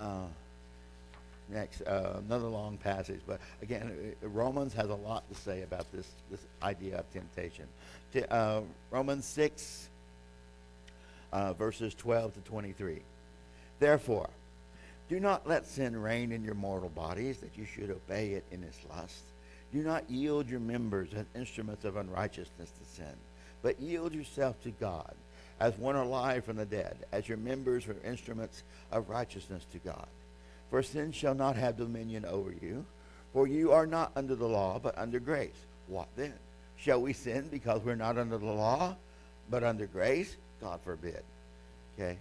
Uh, 0.00 0.26
next 1.48 1.82
uh, 1.82 2.20
another 2.26 2.48
long 2.48 2.76
passage 2.76 3.20
but 3.24 3.38
again 3.62 4.14
romans 4.20 4.74
has 4.74 4.90
a 4.90 4.94
lot 4.94 5.22
to 5.28 5.34
say 5.40 5.62
about 5.62 5.86
this 5.92 6.08
this 6.28 6.44
idea 6.60 6.98
of 6.98 7.08
temptation 7.12 7.66
uh, 8.30 8.60
romans 8.90 9.24
6 9.26 9.88
uh, 11.36 11.52
verses 11.52 11.94
12 11.94 12.32
to 12.32 12.40
23. 12.40 13.02
Therefore, 13.78 14.30
do 15.10 15.20
not 15.20 15.46
let 15.46 15.66
sin 15.66 15.94
reign 16.00 16.32
in 16.32 16.42
your 16.42 16.54
mortal 16.54 16.88
bodies, 16.88 17.36
that 17.38 17.58
you 17.58 17.66
should 17.66 17.90
obey 17.90 18.30
it 18.30 18.44
in 18.50 18.64
its 18.64 18.78
lust. 18.88 19.22
Do 19.70 19.82
not 19.82 20.10
yield 20.10 20.48
your 20.48 20.60
members 20.60 21.10
as 21.14 21.26
instruments 21.34 21.84
of 21.84 21.98
unrighteousness 21.98 22.70
to 22.70 22.96
sin, 22.96 23.14
but 23.60 23.78
yield 23.78 24.14
yourself 24.14 24.60
to 24.62 24.70
God 24.70 25.12
as 25.60 25.76
one 25.76 25.96
alive 25.96 26.42
from 26.42 26.56
the 26.56 26.64
dead, 26.64 26.96
as 27.12 27.28
your 27.28 27.36
members 27.36 27.86
are 27.86 27.96
instruments 28.02 28.62
of 28.90 29.10
righteousness 29.10 29.66
to 29.72 29.78
God. 29.78 30.06
For 30.70 30.82
sin 30.82 31.12
shall 31.12 31.34
not 31.34 31.56
have 31.56 31.76
dominion 31.76 32.24
over 32.24 32.54
you, 32.62 32.86
for 33.34 33.46
you 33.46 33.72
are 33.72 33.86
not 33.86 34.10
under 34.16 34.36
the 34.36 34.48
law, 34.48 34.80
but 34.82 34.96
under 34.96 35.20
grace. 35.20 35.66
What 35.86 36.08
then? 36.16 36.32
Shall 36.78 37.02
we 37.02 37.12
sin 37.12 37.48
because 37.50 37.82
we're 37.82 37.94
not 37.94 38.16
under 38.16 38.38
the 38.38 38.46
law, 38.46 38.96
but 39.50 39.64
under 39.64 39.86
grace? 39.86 40.34
God 40.60 40.80
forbid. 40.84 41.22
Okay? 41.94 42.18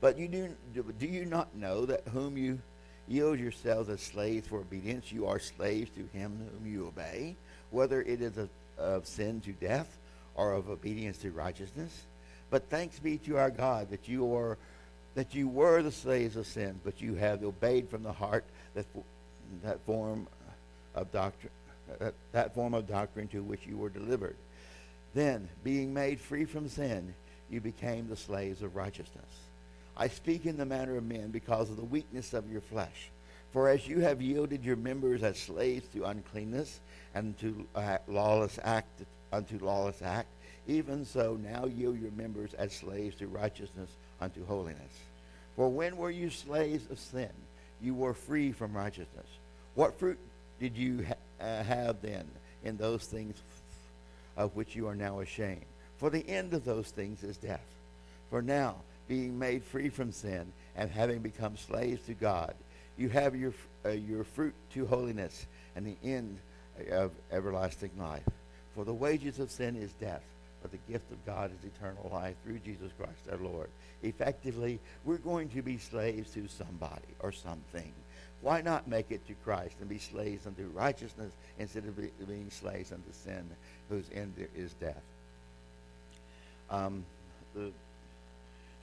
But 0.00 0.18
you 0.18 0.28
do, 0.28 0.84
do 0.98 1.06
you 1.06 1.26
not 1.26 1.54
know 1.54 1.84
that 1.86 2.02
whom 2.08 2.36
you 2.36 2.58
yield 3.06 3.38
yourselves 3.38 3.88
as 3.88 4.00
slaves 4.00 4.46
for 4.46 4.60
obedience, 4.60 5.12
you 5.12 5.26
are 5.26 5.38
slaves 5.38 5.90
to 5.90 6.08
him 6.16 6.48
whom 6.52 6.72
you 6.72 6.86
obey, 6.86 7.36
whether 7.70 8.00
it 8.00 8.22
is 8.22 8.36
of, 8.38 8.48
of 8.78 9.06
sin 9.06 9.40
to 9.42 9.52
death 9.52 9.98
or 10.34 10.52
of 10.52 10.70
obedience 10.70 11.18
to 11.18 11.30
righteousness? 11.30 12.06
But 12.50 12.68
thanks 12.70 12.98
be 12.98 13.18
to 13.18 13.36
our 13.36 13.50
God 13.50 13.90
that 13.90 14.08
you 14.08 14.34
are 14.34 14.58
that 15.16 15.34
you 15.34 15.48
were 15.48 15.82
the 15.82 15.90
slaves 15.90 16.36
of 16.36 16.46
sin, 16.46 16.80
but 16.84 17.00
you 17.00 17.14
have 17.14 17.42
obeyed 17.42 17.88
from 17.88 18.04
the 18.04 18.12
heart 18.12 18.44
that 18.74 18.86
that 19.62 19.80
form 19.80 20.26
of 20.94 21.10
doctrine 21.12 21.52
that, 21.98 22.14
that 22.32 22.54
form 22.54 22.74
of 22.74 22.86
doctrine 22.86 23.28
to 23.28 23.42
which 23.42 23.66
you 23.66 23.76
were 23.76 23.88
delivered. 23.88 24.36
Then, 25.14 25.48
being 25.64 25.92
made 25.92 26.20
free 26.20 26.44
from 26.44 26.68
sin, 26.68 27.14
you 27.50 27.60
became 27.60 28.08
the 28.08 28.16
slaves 28.16 28.62
of 28.62 28.76
righteousness. 28.76 29.24
I 29.96 30.08
speak 30.08 30.46
in 30.46 30.56
the 30.56 30.64
manner 30.64 30.96
of 30.96 31.04
men 31.04 31.30
because 31.30 31.68
of 31.68 31.76
the 31.76 31.84
weakness 31.84 32.32
of 32.32 32.50
your 32.50 32.60
flesh. 32.60 33.10
For 33.52 33.68
as 33.68 33.88
you 33.88 34.00
have 34.00 34.22
yielded 34.22 34.64
your 34.64 34.76
members 34.76 35.22
as 35.22 35.38
slaves 35.38 35.86
to 35.92 36.04
uncleanness 36.04 36.80
and 37.14 37.36
to 37.38 37.66
uh, 37.74 37.98
lawless 38.06 38.58
act 38.62 39.02
unto 39.32 39.58
lawless 39.58 40.00
act, 40.02 40.28
even 40.68 41.04
so 41.04 41.36
now 41.42 41.66
yield 41.66 42.00
your 42.00 42.12
members 42.12 42.54
as 42.54 42.72
slaves 42.72 43.16
to 43.16 43.26
righteousness 43.26 43.90
unto 44.20 44.46
holiness. 44.46 44.92
For 45.56 45.68
when 45.68 45.96
were 45.96 46.10
you 46.10 46.30
slaves 46.30 46.88
of 46.90 46.98
sin? 47.00 47.30
You 47.82 47.94
were 47.94 48.14
free 48.14 48.52
from 48.52 48.72
righteousness. 48.72 49.26
What 49.74 49.98
fruit 49.98 50.18
did 50.60 50.76
you 50.76 51.04
ha- 51.06 51.44
uh, 51.44 51.62
have 51.64 52.00
then 52.02 52.28
in 52.62 52.76
those 52.76 53.04
things 53.04 53.42
of 54.36 54.54
which 54.56 54.74
you 54.74 54.86
are 54.86 54.94
now 54.94 55.20
ashamed? 55.20 55.64
For 55.98 56.10
the 56.10 56.26
end 56.28 56.54
of 56.54 56.64
those 56.64 56.90
things 56.90 57.22
is 57.22 57.36
death. 57.36 57.66
For 58.30 58.42
now, 58.42 58.76
being 59.08 59.38
made 59.38 59.64
free 59.64 59.88
from 59.88 60.12
sin 60.12 60.52
and 60.76 60.88
having 60.88 61.18
become 61.18 61.56
slaves 61.56 62.06
to 62.06 62.14
God. 62.14 62.54
You 62.96 63.08
have 63.08 63.34
your, 63.34 63.52
uh, 63.84 63.90
your 63.90 64.22
fruit 64.22 64.54
to 64.74 64.86
holiness 64.86 65.46
and 65.74 65.84
the 65.84 65.96
end 66.08 66.38
of 66.92 67.10
everlasting 67.32 67.90
life. 67.98 68.22
For 68.74 68.84
the 68.84 68.94
wages 68.94 69.40
of 69.40 69.50
sin 69.50 69.74
is 69.74 69.92
death, 69.94 70.22
but 70.62 70.70
the 70.70 70.78
gift 70.88 71.10
of 71.10 71.26
God 71.26 71.50
is 71.50 71.64
eternal 71.64 72.08
life 72.12 72.36
through 72.44 72.60
Jesus 72.60 72.92
Christ 72.96 73.28
our 73.30 73.38
Lord. 73.38 73.68
Effectively, 74.02 74.78
we're 75.04 75.18
going 75.18 75.48
to 75.50 75.62
be 75.62 75.76
slaves 75.76 76.30
to 76.34 76.46
somebody 76.46 77.14
or 77.18 77.32
something. 77.32 77.92
Why 78.42 78.62
not 78.62 78.88
make 78.88 79.10
it 79.10 79.26
to 79.26 79.34
Christ 79.44 79.76
and 79.80 79.88
be 79.88 79.98
slaves 79.98 80.46
unto 80.46 80.66
righteousness 80.68 81.32
instead 81.58 81.84
of 81.84 81.96
being 81.96 82.50
slaves 82.50 82.90
unto 82.90 83.12
sin, 83.12 83.48
whose 83.88 84.06
end 84.14 84.34
is 84.56 84.72
death? 84.74 85.02
Um, 86.70 87.04
the 87.54 87.70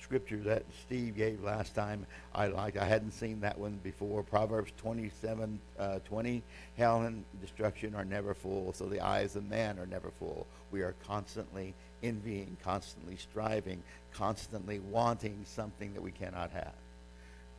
scripture 0.08 0.38
that 0.38 0.64
Steve 0.86 1.18
gave 1.18 1.44
last 1.44 1.74
time. 1.76 2.06
I 2.34 2.48
like. 2.48 2.78
I 2.78 2.86
hadn't 2.86 3.12
seen 3.12 3.42
that 3.42 3.58
one 3.58 3.80
before. 3.84 4.24
Proverbs 4.24 4.72
27, 4.78 5.60
uh, 5.80 6.00
20. 6.08 6.44
Hell 6.78 7.02
and 7.02 7.26
destruction 7.42 7.96
are 7.96 8.06
never 8.06 8.34
full, 8.34 8.74
so 8.74 8.86
the 8.86 9.02
eyes 9.02 9.36
of 9.36 9.50
man 9.50 9.80
are 9.80 9.86
never 9.86 10.12
full. 10.12 10.46
We 10.72 10.82
are 10.82 10.96
constantly 11.08 11.74
envying, 12.04 12.58
constantly 12.64 13.18
striving, 13.18 13.82
constantly 14.14 14.80
wanting 14.80 15.44
something 15.46 15.94
that 15.94 16.02
we 16.02 16.12
cannot 16.12 16.52
have. 16.52 16.74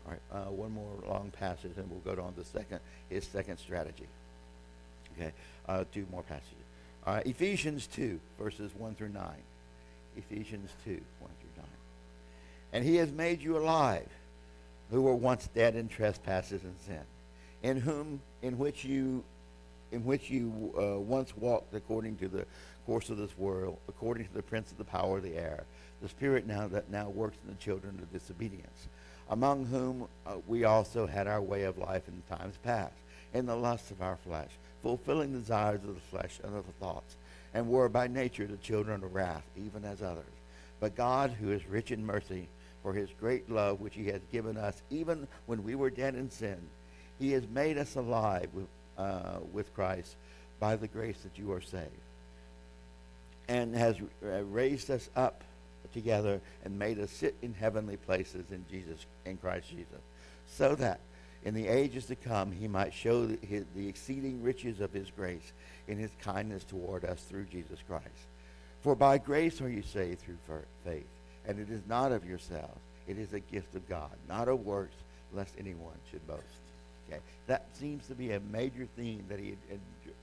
All 0.08 0.14
right, 0.14 0.48
uh, 0.48 0.50
one 0.50 0.72
more 0.72 0.94
long 1.06 1.30
passage, 1.38 1.72
and 1.76 1.90
we'll 1.90 2.14
go 2.14 2.22
on 2.22 2.32
to 2.34 2.44
second 2.44 2.80
his 3.10 3.26
second 3.26 3.58
strategy. 3.58 4.06
Okay, 5.16 5.32
uh, 5.68 5.84
two 5.92 6.06
more 6.10 6.22
passages. 6.22 6.54
Uh, 7.06 7.20
Ephesians 7.26 7.86
2, 7.88 8.18
verses 8.38 8.70
1 8.76 8.94
through 8.94 9.08
9. 9.10 9.24
Ephesians 10.16 10.70
2, 10.84 10.90
1 10.90 11.00
through 11.20 11.62
9 11.62 11.66
and 12.72 12.84
he 12.84 12.96
has 12.96 13.10
made 13.12 13.42
you 13.42 13.56
alive, 13.56 14.08
who 14.90 15.02
were 15.02 15.14
once 15.14 15.48
dead 15.54 15.74
in 15.74 15.88
trespasses 15.88 16.62
and 16.64 16.74
sin, 16.86 17.00
in 17.62 17.80
whom, 17.80 18.20
in 18.42 18.58
which 18.58 18.84
you, 18.84 19.24
in 19.92 20.04
which 20.04 20.30
you 20.30 20.74
uh, 20.78 20.98
once 20.98 21.36
walked 21.36 21.74
according 21.74 22.16
to 22.16 22.28
the 22.28 22.46
course 22.86 23.10
of 23.10 23.16
this 23.16 23.36
world, 23.38 23.78
according 23.88 24.26
to 24.26 24.34
the 24.34 24.42
prince 24.42 24.70
of 24.70 24.78
the 24.78 24.84
power 24.84 25.18
of 25.18 25.22
the 25.22 25.36
air, 25.36 25.64
the 26.02 26.08
spirit 26.08 26.46
now 26.46 26.68
that 26.68 26.90
now 26.90 27.08
works 27.08 27.36
in 27.44 27.52
the 27.52 27.58
children 27.58 27.98
of 28.02 28.12
disobedience, 28.12 28.88
among 29.30 29.66
whom 29.66 30.08
uh, 30.26 30.36
we 30.46 30.64
also 30.64 31.06
had 31.06 31.26
our 31.26 31.42
way 31.42 31.64
of 31.64 31.78
life 31.78 32.02
in 32.08 32.36
times 32.36 32.56
past, 32.62 32.94
in 33.34 33.46
the 33.46 33.56
lusts 33.56 33.90
of 33.90 34.02
our 34.02 34.16
flesh, 34.16 34.50
fulfilling 34.82 35.32
the 35.32 35.38
desires 35.38 35.80
of 35.84 35.94
the 35.94 36.00
flesh 36.00 36.40
and 36.42 36.56
of 36.56 36.66
the 36.66 36.72
thoughts, 36.84 37.16
and 37.54 37.68
were 37.68 37.88
by 37.88 38.06
nature 38.06 38.46
the 38.46 38.56
children 38.58 39.02
of 39.02 39.14
wrath, 39.14 39.44
even 39.56 39.84
as 39.84 40.02
others. 40.02 40.24
But 40.80 40.96
God, 40.96 41.30
who 41.30 41.52
is 41.52 41.66
rich 41.66 41.90
in 41.90 42.04
mercy, 42.04 42.48
for 42.82 42.92
his 42.92 43.10
great 43.20 43.50
love 43.50 43.80
which 43.80 43.94
he 43.94 44.06
has 44.06 44.20
given 44.32 44.56
us, 44.56 44.82
even 44.90 45.26
when 45.46 45.62
we 45.62 45.74
were 45.74 45.90
dead 45.90 46.14
in 46.14 46.30
sin. 46.30 46.58
He 47.18 47.32
has 47.32 47.46
made 47.48 47.76
us 47.78 47.96
alive 47.96 48.48
with, 48.54 48.66
uh, 48.96 49.40
with 49.52 49.74
Christ 49.74 50.16
by 50.60 50.76
the 50.76 50.88
grace 50.88 51.18
that 51.22 51.38
you 51.38 51.52
are 51.52 51.60
saved, 51.60 51.90
and 53.48 53.74
has 53.74 53.96
uh, 54.24 54.44
raised 54.44 54.90
us 54.90 55.10
up 55.16 55.42
together 55.92 56.40
and 56.64 56.78
made 56.78 56.98
us 56.98 57.10
sit 57.10 57.34
in 57.42 57.54
heavenly 57.54 57.96
places 57.96 58.50
in 58.50 58.64
Jesus, 58.70 59.06
in 59.24 59.36
Christ 59.36 59.70
Jesus, 59.70 60.00
so 60.46 60.74
that 60.76 61.00
in 61.44 61.54
the 61.54 61.68
ages 61.68 62.06
to 62.06 62.16
come 62.16 62.52
he 62.52 62.68
might 62.68 62.92
show 62.92 63.26
the, 63.26 63.38
his, 63.46 63.64
the 63.74 63.88
exceeding 63.88 64.42
riches 64.42 64.80
of 64.80 64.92
his 64.92 65.10
grace 65.10 65.52
in 65.86 65.98
his 65.98 66.10
kindness 66.20 66.64
toward 66.64 67.04
us 67.04 67.22
through 67.22 67.44
Jesus 67.44 67.78
Christ. 67.86 68.26
For 68.82 68.94
by 68.94 69.18
grace 69.18 69.60
are 69.60 69.68
you 69.68 69.82
saved 69.82 70.20
through 70.20 70.38
faith 70.84 71.06
and 71.46 71.58
it 71.58 71.70
is 71.70 71.82
not 71.88 72.12
of 72.12 72.24
yourselves. 72.24 72.78
It 73.06 73.18
is 73.18 73.32
a 73.32 73.40
gift 73.40 73.74
of 73.74 73.88
God, 73.88 74.10
not 74.28 74.48
of 74.48 74.66
works, 74.66 74.96
lest 75.32 75.54
anyone 75.58 75.96
should 76.10 76.24
boast. 76.26 76.42
Okay, 77.08 77.20
that 77.46 77.64
seems 77.72 78.06
to 78.06 78.14
be 78.14 78.32
a 78.32 78.40
major 78.52 78.86
theme 78.96 79.24
that 79.28 79.40
he 79.40 79.56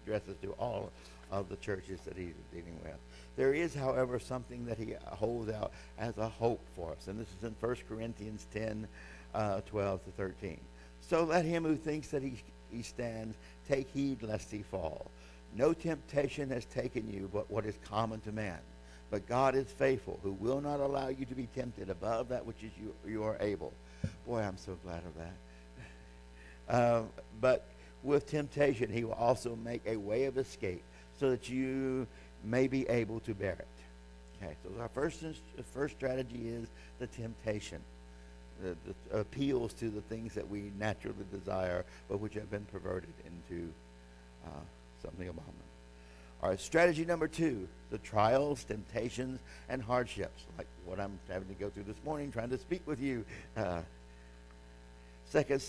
addresses 0.06 0.38
to 0.44 0.52
all 0.60 0.92
of 1.36 1.50
the 1.50 1.58
churches 1.58 2.00
that 2.06 2.16
he's 2.16 2.34
dealing 2.52 2.80
with. 2.84 2.96
There 3.36 3.54
is, 3.54 3.76
however, 3.76 4.20
something 4.20 4.66
that 4.66 4.78
he 4.78 4.96
holds 5.06 5.52
out 5.52 5.72
as 6.00 6.18
a 6.18 6.30
hope 6.30 6.62
for 6.76 6.92
us, 6.94 7.08
and 7.08 7.20
this 7.20 7.28
is 7.38 7.44
in 7.44 7.56
1 7.60 7.76
Corinthians 7.90 8.48
10, 8.54 8.88
uh, 9.34 9.62
12 9.62 10.06
to 10.06 10.12
13. 10.12 10.60
So 11.02 11.24
let 11.24 11.44
him 11.44 11.64
who 11.64 11.76
thinks 11.76 12.08
that 12.10 12.24
he, 12.24 12.42
he 12.72 12.82
stands 12.82 13.36
take 13.68 13.90
heed 13.90 14.24
lest 14.24 14.50
he 14.50 14.64
fall. 14.64 15.12
No 15.54 15.74
temptation 15.74 16.50
has 16.50 16.66
taken 16.66 17.12
you 17.12 17.30
but 17.32 17.50
what 17.52 17.66
is 17.66 17.78
common 17.88 18.22
to 18.22 18.32
man. 18.32 18.60
But 19.12 19.28
God 19.28 19.56
is 19.56 19.68
faithful, 19.68 20.20
who 20.24 20.32
will 20.32 20.62
not 20.62 20.80
allow 20.80 21.10
you 21.10 21.26
to 21.26 21.36
be 21.36 21.48
tempted 21.54 21.90
above 21.90 22.30
that 22.30 22.46
which 22.46 22.64
is 22.64 22.72
you, 22.82 22.94
you 23.08 23.24
are 23.24 23.38
able. 23.40 23.74
Boy, 24.26 24.42
I'm 24.42 24.58
so 24.58 24.78
glad 24.84 25.04
of 25.06 25.16
that. 25.18 25.34
Uh, 26.68 27.04
but 27.42 27.68
with 28.02 28.26
temptation, 28.26 28.90
he 28.90 29.04
will 29.04 29.14
also 29.14 29.56
make 29.56 29.84
a 29.86 29.96
way 29.98 30.24
of 30.26 30.36
escape 30.40 30.84
so 31.20 31.30
that 31.32 31.50
you 31.50 32.08
may 32.44 32.68
be 32.68 32.88
able 32.90 33.20
to 33.22 33.34
bear 33.34 33.54
it. 33.54 33.68
Okay, 34.44 34.56
so 34.64 34.82
our 34.82 34.90
first, 34.90 35.24
first 35.74 35.96
strategy 35.96 36.48
is 36.48 36.68
the 37.00 37.08
temptation. 37.08 37.82
The, 38.62 38.76
the, 38.86 39.20
appeals 39.20 39.74
to 39.76 39.90
the 39.90 40.02
things 40.02 40.34
that 40.34 40.50
we 40.50 40.72
naturally 40.80 41.26
desire, 41.32 41.84
but 42.08 42.20
which 42.20 42.36
have 42.36 42.50
been 42.50 42.66
perverted 42.66 43.14
into 43.26 43.70
uh, 44.46 44.50
something 45.02 45.28
abominable. 45.28 45.66
All 46.42 46.50
right, 46.50 46.60
strategy 46.60 47.06
number 47.06 47.28
two 47.28 47.68
the 47.92 47.98
trials, 48.00 48.64
temptations, 48.64 49.40
and 49.70 49.82
hardships, 49.82 50.44
like 50.58 50.68
what 50.86 51.00
I'm 51.00 51.20
having 51.30 51.48
to 51.48 51.54
go 51.54 51.70
through 51.70 51.84
this 51.84 52.02
morning 52.04 52.32
trying 52.32 52.50
to 52.50 52.58
speak 52.58 52.82
with 52.86 53.02
you. 53.02 53.26
Uh, 53.56 53.82
second, 55.26 55.62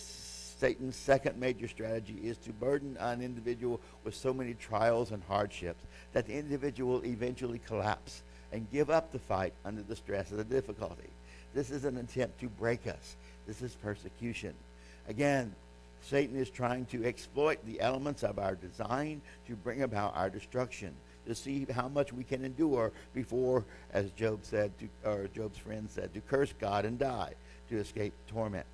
Satan's 0.57 0.97
second 0.97 1.39
major 1.39 1.69
strategy 1.69 2.19
is 2.23 2.39
to 2.39 2.51
burden 2.51 2.97
an 2.99 3.21
individual 3.21 3.81
with 4.05 4.15
so 4.15 4.33
many 4.33 4.55
trials 4.55 5.11
and 5.11 5.23
hardships 5.25 5.85
that 6.13 6.27
the 6.27 6.33
individual 6.33 7.05
eventually 7.05 7.61
collapse 7.67 8.23
and 8.53 8.71
give 8.71 8.89
up 8.89 9.13
the 9.13 9.19
fight 9.19 9.53
under 9.65 9.83
the 9.83 9.97
stress 9.97 10.31
of 10.31 10.39
the 10.39 10.45
difficulty. 10.45 11.11
This 11.55 11.71
is 11.71 11.85
an 11.85 11.99
attempt 11.99 12.41
to 12.41 12.49
break 12.49 12.87
us. 12.87 13.17
This 13.47 13.61
is 13.61 13.75
persecution. 13.75 14.55
Again, 15.09 15.55
Satan 16.03 16.37
is 16.37 16.49
trying 16.49 16.87
to 16.87 17.05
exploit 17.05 17.59
the 17.67 17.81
elements 17.81 18.23
of 18.23 18.39
our 18.39 18.55
design 18.55 19.21
to 19.47 19.57
bring 19.57 19.83
about 19.83 20.17
our 20.17 20.31
destruction, 20.31 20.95
to 21.27 21.35
see 21.35 21.67
how 21.71 21.89
much 21.89 22.13
we 22.13 22.25
can 22.25 22.45
endure 22.45 22.93
before, 23.13 23.65
as 23.93 24.11
Job 24.13 24.41
said, 24.43 24.71
to, 24.79 24.89
or 25.05 25.29
Job's 25.35 25.59
friend 25.59 25.89
said, 25.91 26.15
to 26.15 26.21
curse 26.21 26.55
God 26.59 26.85
and 26.85 26.99
die 26.99 27.35
to 27.69 27.79
escape 27.79 28.15
torment. 28.29 28.67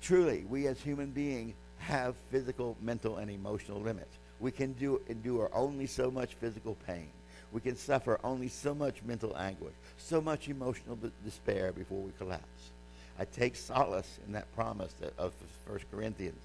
Truly, 0.00 0.44
we 0.48 0.66
as 0.66 0.80
human 0.80 1.10
beings 1.10 1.54
have 1.78 2.14
physical, 2.30 2.76
mental, 2.80 3.16
and 3.16 3.30
emotional 3.30 3.80
limits. 3.80 4.18
We 4.40 4.50
can 4.50 4.72
do, 4.74 5.00
endure 5.08 5.50
only 5.52 5.86
so 5.86 6.10
much 6.10 6.34
physical 6.34 6.76
pain. 6.86 7.08
We 7.52 7.60
can 7.60 7.76
suffer 7.76 8.20
only 8.22 8.48
so 8.48 8.74
much 8.74 9.02
mental 9.04 9.36
anguish, 9.36 9.74
so 9.96 10.20
much 10.20 10.48
emotional 10.48 10.98
despair 11.24 11.72
before 11.72 12.00
we 12.00 12.12
collapse. 12.18 12.72
I 13.18 13.24
take 13.24 13.56
solace 13.56 14.18
in 14.26 14.32
that 14.32 14.54
promise 14.54 14.94
of 15.16 15.32
1 15.66 15.80
Corinthians 15.90 16.42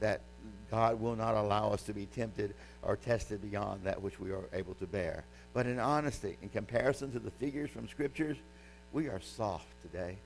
that 0.00 0.20
God 0.70 1.00
will 1.00 1.16
not 1.16 1.34
allow 1.34 1.72
us 1.72 1.82
to 1.84 1.92
be 1.92 2.06
tempted 2.06 2.54
or 2.82 2.96
tested 2.96 3.42
beyond 3.42 3.84
that 3.84 4.02
which 4.02 4.18
we 4.18 4.30
are 4.32 4.48
able 4.52 4.74
to 4.74 4.86
bear. 4.86 5.24
But 5.52 5.66
in 5.66 5.78
honesty, 5.78 6.36
in 6.42 6.48
comparison 6.48 7.12
to 7.12 7.18
the 7.18 7.30
figures 7.30 7.70
from 7.70 7.88
scriptures, 7.88 8.36
we 8.92 9.08
are 9.08 9.20
soft 9.20 9.66
today. 9.82 10.18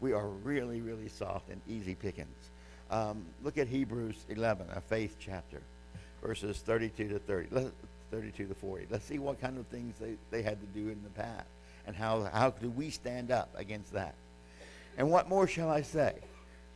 We 0.00 0.12
are 0.12 0.28
really, 0.28 0.80
really 0.80 1.08
soft 1.08 1.50
and 1.50 1.60
easy 1.68 1.94
pickings. 1.94 2.50
Um, 2.90 3.24
look 3.42 3.58
at 3.58 3.68
Hebrews 3.68 4.26
11, 4.28 4.66
a 4.74 4.80
faith 4.80 5.16
chapter, 5.18 5.60
verses 6.22 6.58
32 6.58 7.08
to 7.08 7.18
30, 7.18 7.48
32 8.10 8.46
to 8.46 8.54
40. 8.54 8.86
Let's 8.90 9.04
see 9.04 9.18
what 9.18 9.40
kind 9.40 9.58
of 9.58 9.66
things 9.66 9.94
they, 9.98 10.16
they 10.30 10.42
had 10.42 10.60
to 10.60 10.66
do 10.66 10.88
in 10.90 11.02
the 11.02 11.10
past 11.10 11.48
and 11.86 11.96
how, 11.96 12.28
how 12.32 12.50
do 12.50 12.70
we 12.70 12.90
stand 12.90 13.30
up 13.30 13.48
against 13.56 13.92
that. 13.92 14.14
And 14.96 15.10
what 15.10 15.28
more 15.28 15.46
shall 15.46 15.70
I 15.70 15.82
say? 15.82 16.14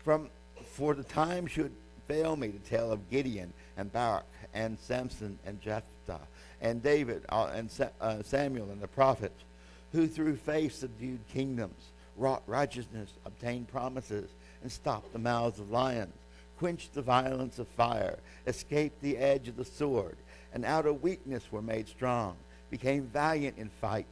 From, 0.05 0.29
for 0.73 0.95
the 0.95 1.05
time 1.05 1.47
should 1.47 1.73
fail 2.07 2.37
me 2.37 2.49
to 2.49 2.59
tell 2.59 2.91
of 2.91 3.11
Gideon 3.11 3.53
and 3.77 3.93
Barak 3.93 4.25
and 4.55 4.79
Samson 4.79 5.39
and 5.47 5.61
Jephthah 5.61 6.21
and 6.61 6.83
David 6.83 7.25
uh, 7.29 7.51
and 7.55 7.71
Sa- 7.71 7.91
uh, 8.01 8.23
Samuel 8.23 8.71
and 8.71 8.81
the 8.81 8.89
prophets, 8.89 9.45
who 9.93 10.07
through 10.07 10.37
faith 10.37 10.75
subdued 10.75 11.21
kingdoms, 11.33 11.91
wrought 12.19 12.43
righteousness, 12.47 13.13
obtained 13.25 13.69
promises, 13.69 14.31
and 14.63 14.71
stopped 14.71 15.13
the 15.13 15.19
mouths 15.19 15.59
of 15.59 15.71
lions, 15.71 16.15
quenched 16.59 16.95
the 16.95 17.03
violence 17.03 17.59
of 17.59 17.69
fire, 17.69 18.19
escaped 18.47 19.01
the 19.01 19.17
edge 19.17 19.49
of 19.49 19.57
the 19.57 19.65
sword, 19.65 20.17
and 20.53 20.65
out 20.65 20.87
of 20.87 21.03
weakness 21.03 21.51
were 21.51 21.63
made 21.63 21.89
strong, 21.89 22.37
became 22.71 23.05
valiant 23.05 23.57
in 23.59 23.69
fight, 23.69 24.07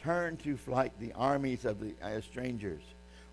turned 0.00 0.38
to 0.40 0.56
flight 0.56 0.92
the 0.98 1.12
armies 1.12 1.64
of 1.64 1.78
the 1.80 1.94
uh, 2.02 2.20
strangers. 2.20 2.82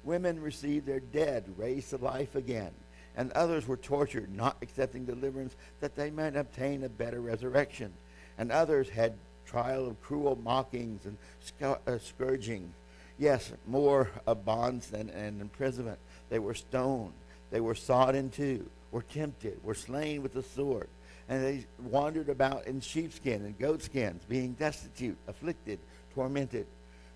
Women 0.03 0.41
received 0.41 0.85
their 0.85 0.99
dead 0.99 1.43
raised 1.57 1.89
to 1.91 1.97
life 1.97 2.35
again 2.35 2.71
and 3.19 3.33
others 3.33 3.67
were 3.67 3.75
tortured, 3.75 4.33
not 4.33 4.55
accepting 4.61 5.03
deliverance, 5.03 5.57
that 5.81 5.93
they 5.93 6.09
might 6.09 6.37
obtain 6.37 6.85
a 6.85 6.89
better 6.89 7.19
resurrection. 7.19 7.91
And 8.37 8.49
others 8.49 8.87
had 8.89 9.13
trial 9.45 9.87
of 9.87 10.01
cruel 10.01 10.37
mockings 10.41 11.05
and 11.05 11.17
uh, 11.61 11.97
scourging. 11.97 12.73
Yes, 13.19 13.51
more 13.67 14.09
of 14.25 14.45
bonds 14.45 14.87
than 14.87 15.09
and 15.09 15.41
imprisonment. 15.41 15.99
They 16.29 16.39
were 16.39 16.53
stoned. 16.53 17.13
They 17.51 17.59
were 17.59 17.75
sawed 17.75 18.15
in 18.15 18.29
two, 18.29 18.69
were 18.91 19.01
tempted, 19.01 19.61
were 19.61 19.75
slain 19.75 20.23
with 20.23 20.33
the 20.33 20.41
sword. 20.43 20.87
And 21.27 21.43
they 21.43 21.65
wandered 21.83 22.29
about 22.29 22.65
in 22.65 22.79
sheepskin 22.79 23.45
and 23.45 23.59
goatskins, 23.59 24.23
being 24.23 24.53
destitute, 24.53 25.17
afflicted, 25.27 25.79
tormented. 26.15 26.65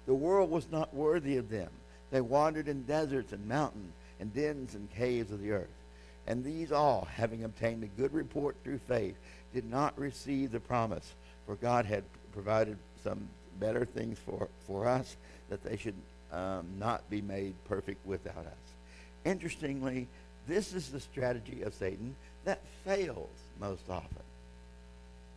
The 0.06 0.14
world 0.14 0.52
was 0.52 0.70
not 0.70 0.94
worthy 0.94 1.38
of 1.38 1.50
them. 1.50 1.70
They 2.12 2.22
wandered 2.22 2.68
in 2.68 2.84
deserts 2.84 3.32
and 3.32 3.48
mountains 3.48 3.94
and 4.20 4.34
dens 4.34 4.76
and 4.76 4.92
caves 4.92 5.32
of 5.32 5.42
the 5.42 5.52
earth. 5.52 5.70
And 6.28 6.44
these 6.44 6.72
all, 6.72 7.08
having 7.16 7.44
obtained 7.44 7.84
a 7.84 8.02
good 8.02 8.14
report 8.14 8.58
through 8.64 8.80
faith, 8.80 9.16
did 9.54 9.66
not 9.66 9.98
receive 9.98 10.52
the 10.52 10.60
promise, 10.60 11.14
for 11.46 11.56
God 11.56 11.86
had 11.86 12.04
provided 12.34 12.78
some 13.04 13.30
better 13.60 13.86
things 13.86 14.20
for, 14.20 14.50
for 14.68 14.88
us, 14.88 15.16
that 15.54 15.64
they 15.64 15.78
should 15.78 15.94
um, 16.32 16.66
not 16.80 17.08
be 17.12 17.22
made 17.22 17.54
perfect 17.66 18.04
without 18.08 18.36
us. 18.36 18.66
Interestingly, 19.24 20.08
this 20.48 20.74
is 20.74 20.90
the 20.90 21.00
strategy 21.00 21.62
of 21.62 21.76
Satan 21.76 22.16
that 22.44 22.60
fails 22.84 23.30
most 23.60 23.84
often. 23.88 24.24